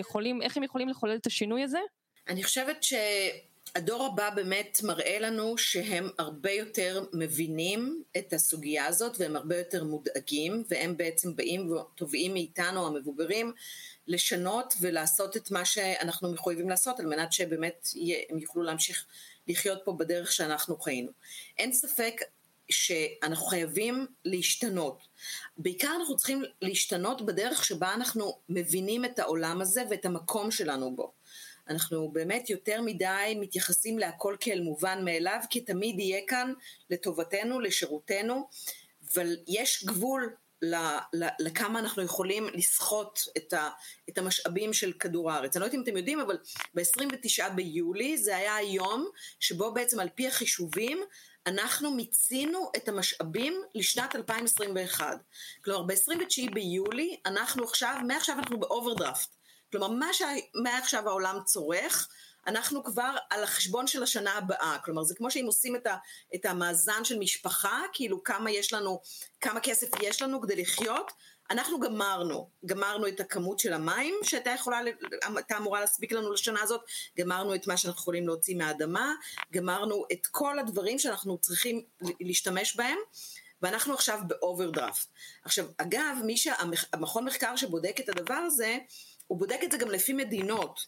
יכולים, 0.00 0.42
איך 0.42 0.56
הם 0.56 0.62
יכולים 0.62 0.88
לחולל 0.88 1.16
את 1.16 1.26
השינוי 1.26 1.62
הזה? 1.62 1.78
אני 2.30 2.44
חושבת 2.44 2.82
שהדור 2.82 4.06
הבא 4.06 4.30
באמת 4.30 4.78
מראה 4.82 5.18
לנו 5.18 5.58
שהם 5.58 6.08
הרבה 6.18 6.50
יותר 6.50 7.04
מבינים 7.12 8.02
את 8.16 8.32
הסוגיה 8.32 8.86
הזאת 8.86 9.16
והם 9.18 9.36
הרבה 9.36 9.58
יותר 9.58 9.84
מודאגים 9.84 10.64
והם 10.68 10.96
בעצם 10.96 11.36
באים 11.36 11.72
ותובעים 11.72 12.32
מאיתנו 12.32 12.86
המבוגרים 12.86 13.52
לשנות 14.06 14.74
ולעשות 14.80 15.36
את 15.36 15.50
מה 15.50 15.64
שאנחנו 15.64 16.32
מחויבים 16.32 16.68
לעשות 16.68 17.00
על 17.00 17.06
מנת 17.06 17.32
שבאמת 17.32 17.88
הם 18.30 18.38
יוכלו 18.38 18.62
להמשיך 18.62 19.06
לחיות 19.48 19.78
פה 19.84 19.92
בדרך 19.92 20.32
שאנחנו 20.32 20.78
חיינו. 20.78 21.10
אין 21.58 21.72
ספק 21.72 22.20
שאנחנו 22.70 23.46
חייבים 23.46 24.06
להשתנות. 24.24 25.02
בעיקר 25.58 25.96
אנחנו 26.00 26.16
צריכים 26.16 26.42
להשתנות 26.62 27.26
בדרך 27.26 27.64
שבה 27.64 27.94
אנחנו 27.94 28.38
מבינים 28.48 29.04
את 29.04 29.18
העולם 29.18 29.60
הזה 29.60 29.82
ואת 29.90 30.04
המקום 30.04 30.50
שלנו 30.50 30.96
בו. 30.96 31.12
אנחנו 31.70 32.10
באמת 32.12 32.50
יותר 32.50 32.82
מדי 32.82 33.36
מתייחסים 33.40 33.98
להכל 33.98 34.36
כאל 34.40 34.60
מובן 34.60 35.04
מאליו, 35.04 35.40
כי 35.50 35.60
תמיד 35.60 35.98
יהיה 35.98 36.20
כאן 36.26 36.52
לטובתנו, 36.90 37.60
לשירותנו, 37.60 38.48
אבל 39.12 39.36
יש 39.48 39.84
גבול 39.84 40.34
לכמה 41.40 41.78
אנחנו 41.78 42.02
יכולים 42.02 42.48
לסחוט 42.54 43.20
את, 43.36 43.52
ה, 43.52 43.70
את 44.08 44.18
המשאבים 44.18 44.72
של 44.72 44.92
כדור 44.92 45.30
הארץ. 45.30 45.56
אני 45.56 45.60
לא 45.60 45.66
יודעת 45.66 45.78
אם 45.78 45.82
אתם 45.82 45.96
יודעים, 45.96 46.20
אבל 46.20 46.38
ב-29 46.74 47.48
ביולי 47.54 48.18
זה 48.18 48.36
היה 48.36 48.56
היום 48.56 49.08
שבו 49.40 49.74
בעצם 49.74 50.00
על 50.00 50.08
פי 50.14 50.28
החישובים 50.28 51.00
אנחנו 51.46 51.90
מיצינו 51.90 52.70
את 52.76 52.88
המשאבים 52.88 53.62
לשנת 53.74 54.16
2021. 54.16 55.18
כלומר 55.64 55.82
ב-29 55.82 56.52
ביולי 56.52 57.16
אנחנו 57.26 57.64
עכשיו, 57.64 57.96
מעכשיו 58.06 58.38
אנחנו 58.38 58.60
באוברדרפט. 58.60 59.39
כלומר, 59.70 59.88
מה 59.88 60.08
שמעכשיו 60.12 61.08
העולם 61.08 61.38
צורך, 61.44 62.08
אנחנו 62.46 62.84
כבר 62.84 63.16
על 63.30 63.42
החשבון 63.44 63.86
של 63.86 64.02
השנה 64.02 64.32
הבאה. 64.32 64.76
כלומר, 64.84 65.02
זה 65.02 65.14
כמו 65.14 65.30
שאם 65.30 65.44
עושים 65.46 65.76
את, 65.76 65.86
ה, 65.86 65.96
את 66.34 66.46
המאזן 66.46 67.04
של 67.04 67.18
משפחה, 67.18 67.82
כאילו 67.92 68.22
כמה 68.24 68.50
יש 68.50 68.72
לנו, 68.72 69.00
כמה 69.40 69.60
כסף 69.60 69.88
יש 70.02 70.22
לנו 70.22 70.40
כדי 70.40 70.56
לחיות, 70.56 71.12
אנחנו 71.50 71.80
גמרנו, 71.80 72.48
גמרנו 72.66 73.08
את 73.08 73.20
הכמות 73.20 73.58
של 73.58 73.72
המים 73.72 74.14
שהייתה 74.22 74.50
יכולה, 74.50 74.80
הייתה 75.36 75.56
אמורה 75.56 75.80
להספיק 75.80 76.12
לנו 76.12 76.32
לשנה 76.32 76.62
הזאת, 76.62 76.80
גמרנו 77.18 77.54
את 77.54 77.66
מה 77.66 77.76
שאנחנו 77.76 78.00
יכולים 78.00 78.26
להוציא 78.26 78.56
מהאדמה, 78.56 79.14
גמרנו 79.52 80.04
את 80.12 80.26
כל 80.26 80.58
הדברים 80.58 80.98
שאנחנו 80.98 81.38
צריכים 81.38 81.82
להשתמש 82.20 82.76
בהם, 82.76 82.98
ואנחנו 83.62 83.94
עכשיו 83.94 84.20
באוברדרפט. 84.26 85.06
עכשיו, 85.44 85.66
אגב, 85.76 86.16
מי 86.24 86.36
שהמכון 86.36 87.24
מחקר 87.24 87.56
שבודק 87.56 87.96
את 88.00 88.08
הדבר 88.08 88.34
הזה, 88.34 88.78
הוא 89.30 89.38
בודק 89.38 89.60
את 89.64 89.72
זה 89.72 89.78
גם 89.78 89.90
לפי 89.90 90.12
מדינות. 90.12 90.86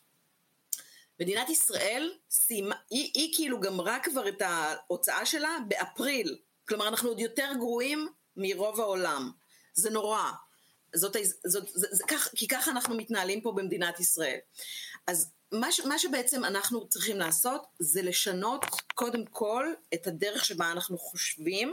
מדינת 1.20 1.50
ישראל 1.50 2.12
סיימה, 2.31 2.74
היא, 2.90 3.11
היא 3.14 3.35
כאילו 3.35 3.61
גמרה 3.61 3.98
כבר 4.02 4.28
את 4.28 4.42
ההוצאה 4.42 5.26
שלה 5.26 5.57
באפריל. 5.68 6.38
כלומר, 6.68 6.88
אנחנו 6.88 7.09
עוד 7.09 7.20
יותר 7.20 7.50
גרועים 7.59 8.09
מרוב 8.37 8.81
העולם. 8.81 9.31
זה 9.74 9.90
נורא. 9.90 10.31
זאת, 10.94 11.16
זאת, 11.46 11.68
זה, 11.74 11.87
זה, 11.90 12.05
כך, 12.09 12.28
כי 12.37 12.48
ככה 12.48 12.70
אנחנו 12.70 12.96
מתנהלים 12.96 13.40
פה 13.40 13.52
במדינת 13.52 14.00
ישראל. 14.00 14.38
אז 15.07 15.31
מה, 15.52 15.72
ש, 15.72 15.81
מה 15.81 15.98
שבעצם 15.98 16.44
אנחנו 16.44 16.88
צריכים 16.88 17.18
לעשות 17.18 17.66
זה 17.78 18.02
לשנות 18.02 18.64
קודם 18.94 19.24
כל 19.26 19.72
את 19.94 20.07
הדרך 20.07 20.44
שבה 20.44 20.70
אנחנו 20.70 20.98
חושבים 20.98 21.72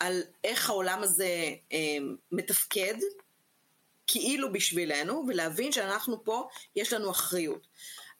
על 0.00 0.22
איך 0.44 0.70
העולם 0.70 1.02
הזה 1.02 1.54
אה, 1.72 1.78
מתפקד, 2.32 2.94
כאילו 4.06 4.52
בשבילנו, 4.52 5.24
ולהבין 5.28 5.72
שאנחנו 5.72 6.24
פה, 6.24 6.48
יש 6.76 6.92
לנו 6.92 7.10
אחריות. 7.10 7.66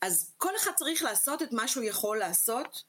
אז 0.01 0.33
כל 0.37 0.57
אחד 0.57 0.70
צריך 0.77 1.03
לעשות 1.03 1.42
את 1.42 1.53
מה 1.53 1.68
שהוא 1.68 1.85
יכול 1.85 2.18
לעשות 2.18 2.83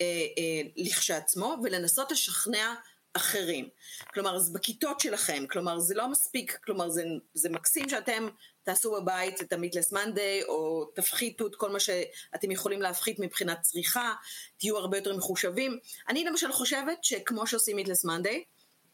אה, 0.00 0.06
אה, 0.38 0.62
לכשעצמו, 0.76 1.56
ולנסות 1.62 2.12
לשכנע 2.12 2.74
אחרים. 3.14 3.68
כלומר, 4.14 4.36
אז 4.36 4.52
בכיתות 4.52 5.00
שלכם, 5.00 5.44
כלומר, 5.50 5.78
זה 5.78 5.94
לא 5.94 6.08
מספיק, 6.08 6.58
כלומר, 6.64 6.90
זה, 6.90 7.04
זה 7.34 7.48
מקסים 7.48 7.88
שאתם 7.88 8.28
תעשו 8.62 8.92
בבית 8.92 9.42
את 9.42 9.52
המיטלס 9.52 9.92
מנדי, 9.92 10.42
או 10.48 10.84
תפחיתו 10.94 11.46
את 11.46 11.56
כל 11.56 11.70
מה 11.70 11.80
שאתם 11.80 12.50
יכולים 12.50 12.82
להפחית 12.82 13.18
מבחינת 13.18 13.60
צריכה, 13.60 14.14
תהיו 14.58 14.76
הרבה 14.78 14.98
יותר 14.98 15.16
מחושבים. 15.16 15.78
אני 16.08 16.24
למשל 16.24 16.52
חושבת 16.52 17.04
שכמו 17.04 17.46
שעושים 17.46 17.76
מיטלס 17.76 18.04
מנדי, 18.04 18.44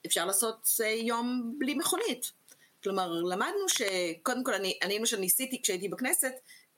אפשר 0.07 0.25
לעשות 0.25 0.69
יום 1.03 1.55
בלי 1.59 1.75
מכונית. 1.75 2.38
כלומר, 2.83 3.13
למדנו 3.13 3.69
שקודם 3.69 4.45
כל, 4.45 4.55
אני, 4.55 4.79
אני 4.83 4.99
למשל 4.99 5.19
ניסיתי 5.19 5.63
כשהייתי 5.63 5.89
בכנסת, 5.89 6.33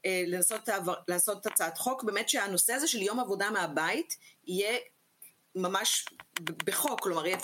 אה, 0.07 0.25
לנסות 0.27 0.69
לעשות 1.09 1.47
הצעת 1.47 1.79
חוק, 1.79 2.05
באמת 2.05 2.29
שהנושא 2.29 2.73
הזה 2.73 2.87
של 2.87 3.03
יום 3.03 3.21
עבודה 3.21 3.51
מהבית 3.51 4.17
יהיה 4.47 4.79
ממש 5.55 6.05
בחוק, 6.67 7.01
כלומר 7.01 7.27
יהיה, 7.27 7.39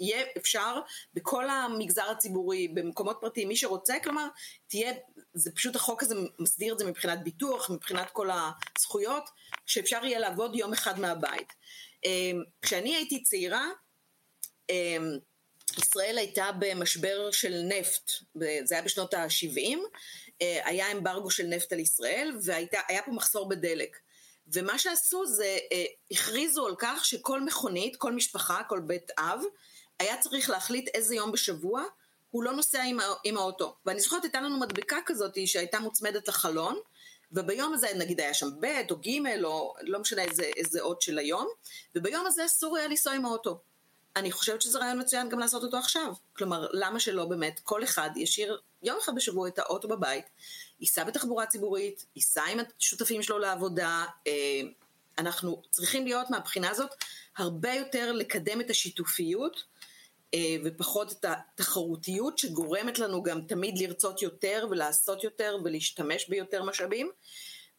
יהיה 0.00 0.24
אפשר 0.38 0.80
בכל 1.14 1.50
המגזר 1.50 2.10
הציבורי, 2.10 2.68
במקומות 2.68 3.18
פרטיים, 3.20 3.48
מי 3.48 3.56
שרוצה, 3.56 3.94
כלומר 4.04 4.28
תהיה, 4.66 4.92
זה 5.34 5.52
פשוט 5.52 5.76
החוק 5.76 6.02
הזה 6.02 6.14
מסדיר 6.38 6.72
את 6.74 6.78
זה 6.78 6.84
מבחינת 6.86 7.24
ביטוח, 7.24 7.70
מבחינת 7.70 8.10
כל 8.10 8.28
הזכויות, 8.30 9.24
שאפשר 9.66 10.04
יהיה 10.04 10.18
לעבוד 10.18 10.54
יום 10.54 10.72
אחד 10.72 11.00
מהבית. 11.00 11.52
אמ, 12.04 12.42
כשאני 12.62 12.94
הייתי 12.94 13.22
צעירה, 13.22 13.68
אמ, 14.70 15.18
ישראל 15.78 16.18
הייתה 16.18 16.50
במשבר 16.58 17.30
של 17.30 17.60
נפט, 17.64 18.10
זה 18.64 18.74
היה 18.74 18.82
בשנות 18.82 19.14
ה-70, 19.14 19.78
אה, 20.42 20.60
היה 20.64 20.92
אמברגו 20.92 21.30
של 21.30 21.46
נפט 21.46 21.72
על 21.72 21.80
ישראל 21.80 22.36
והיה 22.42 23.02
פה 23.04 23.12
מחסור 23.12 23.48
בדלק. 23.48 23.96
ומה 24.52 24.78
שעשו 24.78 25.26
זה 25.26 25.58
אה, 25.72 25.84
הכריזו 26.10 26.66
על 26.66 26.74
כך 26.78 27.04
שכל 27.04 27.40
מכונית, 27.40 27.96
כל 27.96 28.12
משפחה, 28.12 28.62
כל 28.68 28.80
בית 28.80 29.10
אב, 29.18 29.40
היה 29.98 30.16
צריך 30.16 30.50
להחליט 30.50 30.88
איזה 30.94 31.14
יום 31.14 31.32
בשבוע 31.32 31.84
הוא 32.30 32.44
לא 32.44 32.52
נוסע 32.52 32.82
עם, 32.82 32.98
עם 33.24 33.36
האוטו. 33.36 33.76
ואני 33.86 34.00
זוכרת 34.00 34.22
הייתה 34.22 34.40
לנו 34.40 34.60
מדבקה 34.60 34.96
כזאת 35.06 35.38
שהייתה 35.46 35.80
מוצמדת 35.80 36.28
לחלון, 36.28 36.80
וביום 37.32 37.74
הזה 37.74 37.88
נגיד 37.96 38.20
היה 38.20 38.34
שם 38.34 38.48
ב' 38.60 38.66
או 38.90 38.96
ג' 38.96 39.44
או 39.44 39.74
לא 39.80 39.98
משנה 39.98 40.22
איזה, 40.22 40.42
איזה 40.56 40.80
אות 40.80 41.02
של 41.02 41.18
היום, 41.18 41.48
וביום 41.94 42.26
הזה 42.26 42.44
אסור 42.44 42.76
היה 42.76 42.88
לנסוע 42.88 43.12
עם 43.12 43.24
האוטו. 43.24 43.60
אני 44.16 44.32
חושבת 44.32 44.62
שזה 44.62 44.78
רעיון 44.78 45.00
מצוין 45.00 45.28
גם 45.28 45.38
לעשות 45.38 45.62
אותו 45.62 45.76
עכשיו. 45.76 46.14
כלומר, 46.32 46.66
למה 46.72 47.00
שלא 47.00 47.24
באמת 47.24 47.60
כל 47.64 47.84
אחד 47.84 48.10
ישאיר 48.16 48.60
יום 48.82 48.98
אחד 49.02 49.14
בשבוע 49.14 49.48
את 49.48 49.58
האוטו 49.58 49.88
בבית, 49.88 50.24
ייסע 50.80 51.04
בתחבורה 51.04 51.46
ציבורית, 51.46 52.04
ייסע 52.16 52.44
עם 52.44 52.58
השותפים 52.78 53.22
שלו 53.22 53.38
לעבודה. 53.38 54.04
אה, 54.26 54.60
אנחנו 55.18 55.62
צריכים 55.70 56.04
להיות 56.04 56.30
מהבחינה 56.30 56.70
הזאת 56.70 56.90
הרבה 57.36 57.74
יותר 57.74 58.12
לקדם 58.12 58.60
את 58.60 58.70
השיתופיות 58.70 59.64
אה, 60.34 60.56
ופחות 60.64 61.12
את 61.12 61.24
התחרותיות 61.28 62.38
שגורמת 62.38 62.98
לנו 62.98 63.22
גם 63.22 63.40
תמיד 63.40 63.78
לרצות 63.78 64.22
יותר 64.22 64.66
ולעשות 64.70 65.24
יותר 65.24 65.56
ולהשתמש 65.64 66.28
ביותר 66.28 66.62
משאבים. 66.62 67.10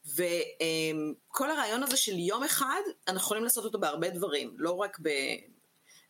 וכל 0.05 1.51
הרעיון 1.51 1.83
הזה 1.83 1.97
של 1.97 2.19
יום 2.19 2.43
אחד, 2.43 2.81
אנחנו 3.07 3.25
יכולים 3.25 3.43
לעשות 3.43 3.65
אותו 3.65 3.79
בהרבה 3.79 4.09
דברים, 4.09 4.55
לא 4.57 4.71
רק 4.71 4.99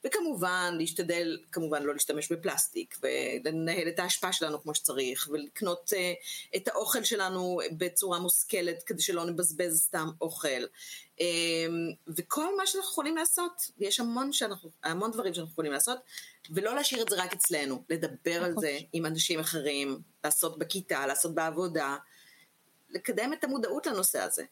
וכמובן 0.06 0.76
להשתדל 0.78 1.40
כמובן 1.52 1.84
לא 1.84 1.94
להשתמש 1.94 2.32
בפלסטיק 2.32 2.98
ולנהל 3.02 3.88
את 3.88 4.00
ההשפעה 4.00 4.34
שלנו 4.34 4.62
כמו 4.62 4.76
שצריך 4.76 5.30
ולקנות 5.32 5.94
uh, 5.94 6.56
את 6.56 6.68
האוכל 6.68 7.04
שלנו 7.04 7.60
בצורה 7.78 8.20
מושכלת 8.20 8.84
כדי 8.84 9.02
שלא 9.02 9.26
נבזבז 9.26 9.82
סתם 9.82 10.10
אוכל 10.22 10.64
um, 11.18 11.22
וכל 12.08 12.58
מה 12.58 12.68
שאנחנו 12.68 12.92
יכולים 12.92 13.16
לעשות 13.18 13.72
יש 13.80 14.00
המון, 14.00 14.32
שאנחנו, 14.32 14.70
המון 14.84 15.12
דברים 15.12 15.34
שאנחנו 15.34 15.52
יכולים 15.52 15.72
לעשות 15.72 16.00
ולא 16.50 16.76
להשאיר 16.76 17.02
את 17.02 17.10
זה 17.10 17.24
רק 17.24 17.34
אצלנו 17.34 17.84
לדבר 17.90 18.44
על 18.44 18.54
זה 18.60 18.78
עם 18.94 19.06
אנשים 19.06 19.40
אחרים 19.40 20.00
לעשות 20.24 20.60
בכיתה, 20.60 21.08
לעשות 21.08 21.36
בעבודה 21.36 21.96
לקדם 22.90 23.34
את 23.34 23.44
המודעות 23.44 23.88
לנושא 23.88 24.20
הזה. 24.20 24.44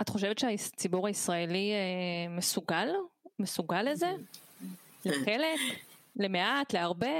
את 0.00 0.08
חושבת 0.08 0.38
שהציבור 0.38 1.06
הישראלי 1.06 1.72
אה, 1.72 2.36
מסוגל? 2.36 2.88
מסוגל 3.38 3.82
לזה? 3.82 4.10
לחלק? 5.06 5.60
למעט? 6.16 6.72
להרבה? 6.72 7.16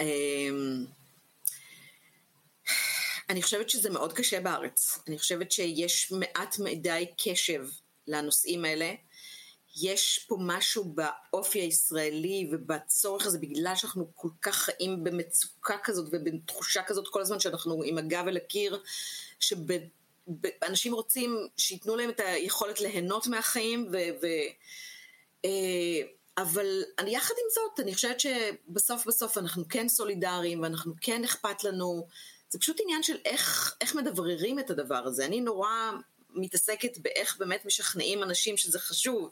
אמ, 0.00 0.84
אני 3.30 3.42
חושבת 3.42 3.70
שזה 3.70 3.90
מאוד 3.90 4.12
קשה 4.12 4.40
בארץ. 4.40 4.98
אני 5.08 5.18
חושבת 5.18 5.52
שיש 5.52 6.12
מעט 6.12 6.58
מדי 6.58 7.06
קשב 7.24 7.66
לנושאים 8.06 8.64
האלה. 8.64 8.94
יש 9.82 10.26
פה 10.28 10.36
משהו 10.40 10.84
באופי 10.94 11.60
הישראלי 11.60 12.48
ובצורך 12.52 13.26
הזה, 13.26 13.38
בגלל 13.38 13.76
שאנחנו 13.76 14.10
כל 14.14 14.28
כך 14.42 14.56
חיים 14.56 15.04
במצוקה 15.04 15.76
כזאת 15.84 16.08
ובתחושה 16.12 16.82
כזאת 16.82 17.08
כל 17.08 17.20
הזמן 17.20 17.40
שאנחנו 17.40 17.82
עם 17.84 17.98
הגב 17.98 18.24
אל 18.28 18.36
הקיר, 18.36 18.82
שאנשים 19.40 20.94
רוצים 20.94 21.48
שייתנו 21.56 21.96
להם 21.96 22.10
את 22.10 22.20
היכולת 22.20 22.80
ליהנות 22.80 23.26
מהחיים 23.26 23.88
ו... 23.92 23.96
ו 24.22 24.26
אה, 25.44 26.02
אבל 26.38 26.82
יחד 27.06 27.34
עם 27.38 27.50
זאת, 27.54 27.80
אני 27.80 27.94
חושבת 27.94 28.20
שבסוף 28.20 29.06
בסוף 29.06 29.38
אנחנו 29.38 29.64
כן 29.68 29.88
סולידריים 29.88 30.62
ואנחנו 30.62 30.92
כן 31.00 31.24
אכפת 31.24 31.64
לנו, 31.64 32.06
זה 32.48 32.58
פשוט 32.58 32.76
עניין 32.82 33.02
של 33.02 33.16
איך, 33.24 33.76
איך 33.80 33.94
מדבררים 33.94 34.58
את 34.58 34.70
הדבר 34.70 35.06
הזה. 35.06 35.24
אני 35.24 35.40
נורא 35.40 35.70
מתעסקת 36.30 36.98
באיך 36.98 37.38
באמת 37.38 37.64
משכנעים 37.64 38.22
אנשים 38.22 38.56
שזה 38.56 38.78
חשוב. 38.78 39.30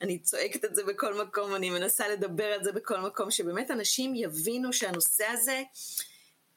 אני 0.00 0.18
צועקת 0.18 0.64
את 0.64 0.74
זה 0.74 0.84
בכל 0.84 1.24
מקום, 1.24 1.54
אני 1.54 1.70
מנסה 1.70 2.08
לדבר 2.08 2.44
על 2.44 2.64
זה 2.64 2.72
בכל 2.72 3.00
מקום, 3.00 3.30
שבאמת 3.30 3.70
אנשים 3.70 4.14
יבינו 4.14 4.72
שהנושא 4.72 5.24
הזה, 5.24 5.62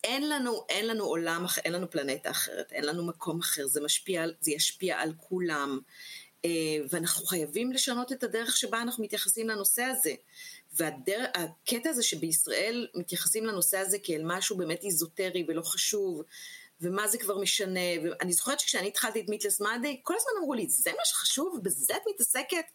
אין 0.03 0.29
לנו, 0.29 0.65
אין 0.69 0.87
לנו 0.87 1.03
עולם 1.03 1.45
אחר, 1.45 1.61
אין 1.65 1.73
לנו 1.73 1.91
פלנטה 1.91 2.31
אחרת, 2.31 2.71
אין 2.71 2.85
לנו 2.85 3.05
מקום 3.05 3.39
אחר, 3.39 3.67
זה 3.67 3.81
משפיע, 3.81 4.25
זה 4.39 4.51
ישפיע 4.51 4.99
על 4.99 5.13
כולם. 5.17 5.79
אה, 6.45 6.49
ואנחנו 6.89 7.25
חייבים 7.25 7.71
לשנות 7.71 8.11
את 8.11 8.23
הדרך 8.23 8.57
שבה 8.57 8.81
אנחנו 8.81 9.03
מתייחסים 9.03 9.49
לנושא 9.49 9.83
הזה. 9.83 10.13
והקטע 10.73 11.89
הזה 11.89 12.03
שבישראל 12.03 12.87
מתייחסים 12.95 13.45
לנושא 13.45 13.77
הזה 13.77 13.97
כאל 14.03 14.21
משהו 14.23 14.57
באמת 14.57 14.83
איזוטרי 14.83 15.45
ולא 15.47 15.61
חשוב, 15.61 16.21
ומה 16.81 17.07
זה 17.07 17.17
כבר 17.17 17.37
משנה, 17.37 17.79
ואני 18.03 18.33
זוכרת 18.33 18.59
שכשאני 18.59 18.87
התחלתי 18.87 19.21
את 19.21 19.29
מיטלס 19.29 19.61
מאדי, 19.61 19.99
כל 20.03 20.13
הזמן 20.17 20.31
אמרו 20.39 20.53
לי, 20.53 20.67
זה 20.69 20.91
מה 20.91 21.05
שחשוב? 21.05 21.59
בזה 21.63 21.95
את 21.95 22.01
מתעסקת? 22.13 22.65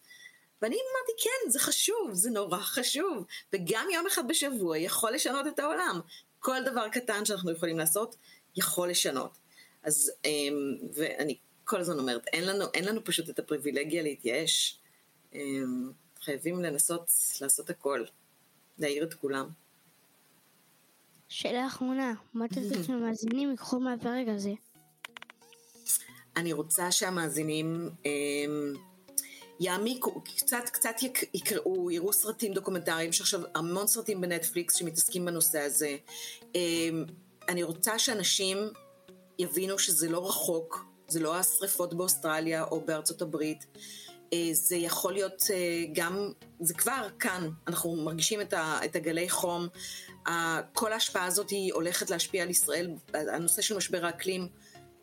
ואני 0.63 0.75
אמרתי, 0.77 1.25
כן, 1.25 1.51
זה 1.51 1.59
חשוב, 1.59 2.11
זה 2.13 2.31
נורא 2.31 2.59
חשוב, 2.59 3.25
וגם 3.53 3.87
יום 3.95 4.07
אחד 4.07 4.29
בשבוע 4.29 4.79
יכול 4.79 5.13
לשנות 5.13 5.47
את 5.47 5.59
העולם. 5.59 6.01
כל 6.39 6.63
דבר 6.65 6.89
קטן 6.89 7.25
שאנחנו 7.25 7.53
יכולים 7.53 7.79
לעשות, 7.79 8.17
יכול 8.57 8.91
לשנות. 8.91 9.39
אז, 9.83 10.13
אמ, 10.25 10.77
ואני 10.95 11.39
כל 11.71 11.81
הזמן 11.81 11.99
אומרת, 11.99 12.27
אין 12.27 12.47
לנו, 12.47 12.65
אין 12.75 12.85
לנו 12.85 13.05
פשוט 13.05 13.31
את 13.31 13.39
הפריבילגיה 13.39 14.03
להתייאש. 14.03 14.79
אמ, 15.35 15.91
חייבים 16.21 16.63
לנסות 16.63 17.11
לעשות 17.41 17.71
הכל, 17.71 18.05
להעיר 18.79 19.05
את 19.05 19.15
כולם. 19.15 19.49
שאלה 21.29 21.67
אחרונה, 21.67 22.15
מה 22.35 22.45
רוצה 22.45 22.85
שהמאזינים 22.85 23.51
ייקחו 23.51 23.81
מהפרק 23.81 24.29
הזה? 24.29 24.53
אני 26.37 26.53
רוצה 26.53 26.93
שהמאזינים 26.93 27.91
אמ, 28.05 28.75
יעמיקו, 29.61 30.21
קצת, 30.21 30.65
קצת 30.73 30.95
יקראו, 31.35 31.91
יראו 31.91 32.13
סרטים 32.13 32.53
דוקומנטריים, 32.53 33.11
יש 33.11 33.21
עכשיו 33.21 33.41
המון 33.55 33.87
סרטים 33.87 34.21
בנטפליקס 34.21 34.75
שמתעסקים 34.75 35.25
בנושא 35.25 35.61
הזה. 35.61 35.97
אמ, 36.55 37.05
אני 37.49 37.63
רוצה 37.63 37.99
שאנשים 37.99 38.59
יבינו 39.39 39.79
שזה 39.79 40.09
לא 40.09 40.29
רחוק, 40.29 40.91
זה 41.11 41.21
לא 41.21 41.37
השריפות 41.37 41.95
באוסטרליה 41.95 42.65
או 42.65 42.81
בארצות 42.81 43.23
הברית, 43.23 43.67
אה, 44.33 44.49
זה 44.53 44.77
יכול 44.77 45.13
להיות 45.13 45.43
אה, 45.51 45.85
גם, 45.93 46.33
זה 46.61 46.75
כבר 46.75 47.09
כאן, 47.19 47.49
אנחנו 47.67 47.97
מרגישים 47.97 48.41
את 48.85 48.97
הגלי 48.97 49.31
חום, 49.31 49.69
כל 50.73 50.93
ההשפעה 50.93 51.25
הזאת 51.25 51.51
היא 51.51 51.73
הולכת 51.73 52.11
להשפיע 52.11 52.43
על 52.43 52.51
ישראל, 52.51 52.91
הנושא 53.15 53.63
של 53.63 53.77
משבר 53.77 54.07
האקלים 54.07 54.49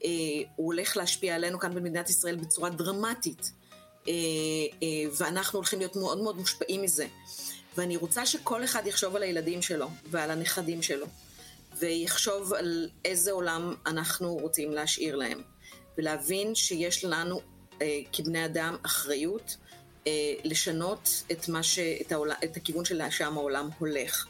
אה, 0.04 0.10
הוא 0.56 0.66
הולך 0.66 0.98
להשפיע 0.98 1.36
עלינו 1.36 1.60
כאן 1.60 1.76
במדינת 1.76 2.10
ישראל 2.10 2.36
בצורה 2.36 2.70
דרמטית, 2.70 3.52
ואנחנו 5.18 5.58
הולכים 5.60 5.80
להיות 5.80 5.96
מאוד 5.96 6.22
מאוד 6.22 6.38
מושפעים 6.38 6.82
מזה. 6.82 7.08
ואני 7.78 7.98
רוצה 7.98 8.26
שכל 8.26 8.64
אחד 8.64 8.88
יחשוב 8.88 9.16
על 9.16 9.24
הילדים 9.24 9.62
שלו 9.62 9.90
ועל 10.10 10.32
הנכדים 10.32 10.82
שלו, 10.82 11.06
ויחשוב 11.80 12.54
על 12.54 12.90
איזה 13.06 13.32
עולם 13.32 13.76
אנחנו 13.86 14.34
רוצים 14.34 14.72
להשאיר 14.72 15.16
להם. 15.16 15.42
ולהבין 15.98 16.56
שיש 16.56 17.06
לנו 17.06 17.42
אה, 17.82 18.00
כבני 18.14 18.46
אדם 18.46 18.76
אחריות 18.84 19.58
אה, 20.08 20.12
לשנות 20.44 21.24
את, 21.32 21.48
ש, 21.62 21.80
את, 21.80 22.12
העול, 22.12 22.32
את 22.44 22.58
הכיוון 22.58 22.86
של 22.86 23.02
שם 23.10 23.38
העולם 23.38 23.70
הולך. 23.80 24.28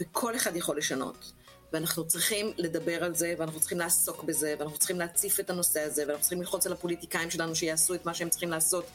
וכל 0.00 0.36
אחד 0.36 0.56
יכול 0.56 0.78
לשנות. 0.78 1.32
ואנחנו 1.72 2.06
צריכים 2.06 2.52
לדבר 2.56 3.04
על 3.04 3.14
זה, 3.14 3.34
ואנחנו 3.38 3.60
צריכים 3.60 3.78
לעסוק 3.78 4.24
בזה, 4.24 4.54
ואנחנו 4.58 4.78
צריכים 4.78 4.98
להציף 4.98 5.40
את 5.40 5.50
הנושא 5.50 5.80
הזה, 5.80 6.02
ואנחנו 6.02 6.20
צריכים 6.20 6.40
ללחוץ 6.40 6.66
על 6.66 6.72
הפוליטיקאים 6.72 7.30
שלנו 7.30 7.56
שיעשו 7.56 7.94
את 7.94 8.06
מה 8.06 8.14
שהם 8.14 8.28
צריכים 8.28 8.50
לעשות 8.50 8.86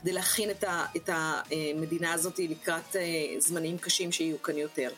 כדי 0.00 0.12
להכין 0.12 0.50
את, 0.50 0.64
ה, 0.64 0.86
את 0.96 1.10
המדינה 1.12 2.12
הזאת 2.12 2.38
לקראת 2.38 2.96
אה, 2.96 3.00
זמנים 3.38 3.78
קשים 3.78 4.12
שיהיו 4.12 4.42
כאן 4.42 4.58
יותר. 4.58 4.90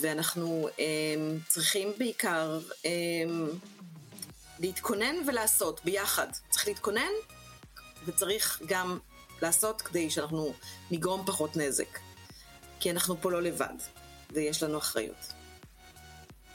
ואנחנו 0.00 0.68
אה, 0.78 0.84
צריכים 1.48 1.92
בעיקר 1.98 2.60
אה, 2.84 2.90
להתכונן 4.60 5.14
ולעשות 5.26 5.80
ביחד. 5.84 6.26
צריך 6.48 6.68
להתכונן 6.68 7.12
וצריך 8.04 8.62
גם 8.66 8.98
לעשות 9.42 9.82
כדי 9.82 10.10
שאנחנו 10.10 10.54
נגרום 10.90 11.26
פחות 11.26 11.56
נזק. 11.56 11.98
כי 12.80 12.90
אנחנו 12.90 13.16
פה 13.20 13.30
לא 13.30 13.42
לבד, 13.42 13.74
ויש 14.32 14.62
לנו 14.62 14.78
אחריות. 14.78 15.32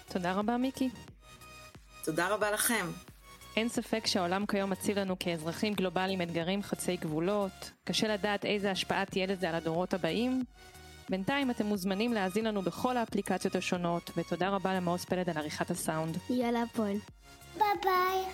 תודה 0.08 0.34
רבה, 0.34 0.58
מיקי. 0.58 0.89
תודה 2.04 2.28
רבה 2.28 2.52
לכם. 2.52 2.92
אין 3.56 3.70
ספק 3.70 4.08
שהעולם 4.08 4.46
כיום 4.46 4.70
מציב 4.70 5.00
לנו 5.00 5.16
כאזרחים 5.20 5.74
גלובליים 5.74 6.22
אתגרים 6.22 6.63
חוצי 6.63 6.98
גבולות, 6.98 7.72
קשה 7.84 8.08
לדעת 8.08 8.46
איזה 8.46 8.72
השפעה 8.72 9.06
תהיה 9.06 9.26
לזה 9.26 9.50
על 9.50 9.56
הדורות 9.56 9.94
הבאים. 9.94 10.44
בינתיים 11.10 11.52
אתם 11.52 11.66
מוזמנים 11.66 12.13
להאזין 12.13 12.46
לנו 12.46 12.62
בכל 12.62 12.98
האפליקציות 12.98 13.56
השונות, 13.56 14.12
ותודה 14.18 14.50
רבה 14.50 14.74
למעוז 14.74 15.06
פלד 15.06 15.30
על 15.30 15.38
עריכת 15.38 15.72
הסאונד. 15.72 16.18
יאללה 16.30 16.62
הפועל. 16.62 16.98
Bye 17.58 17.76
bye. 17.84 18.26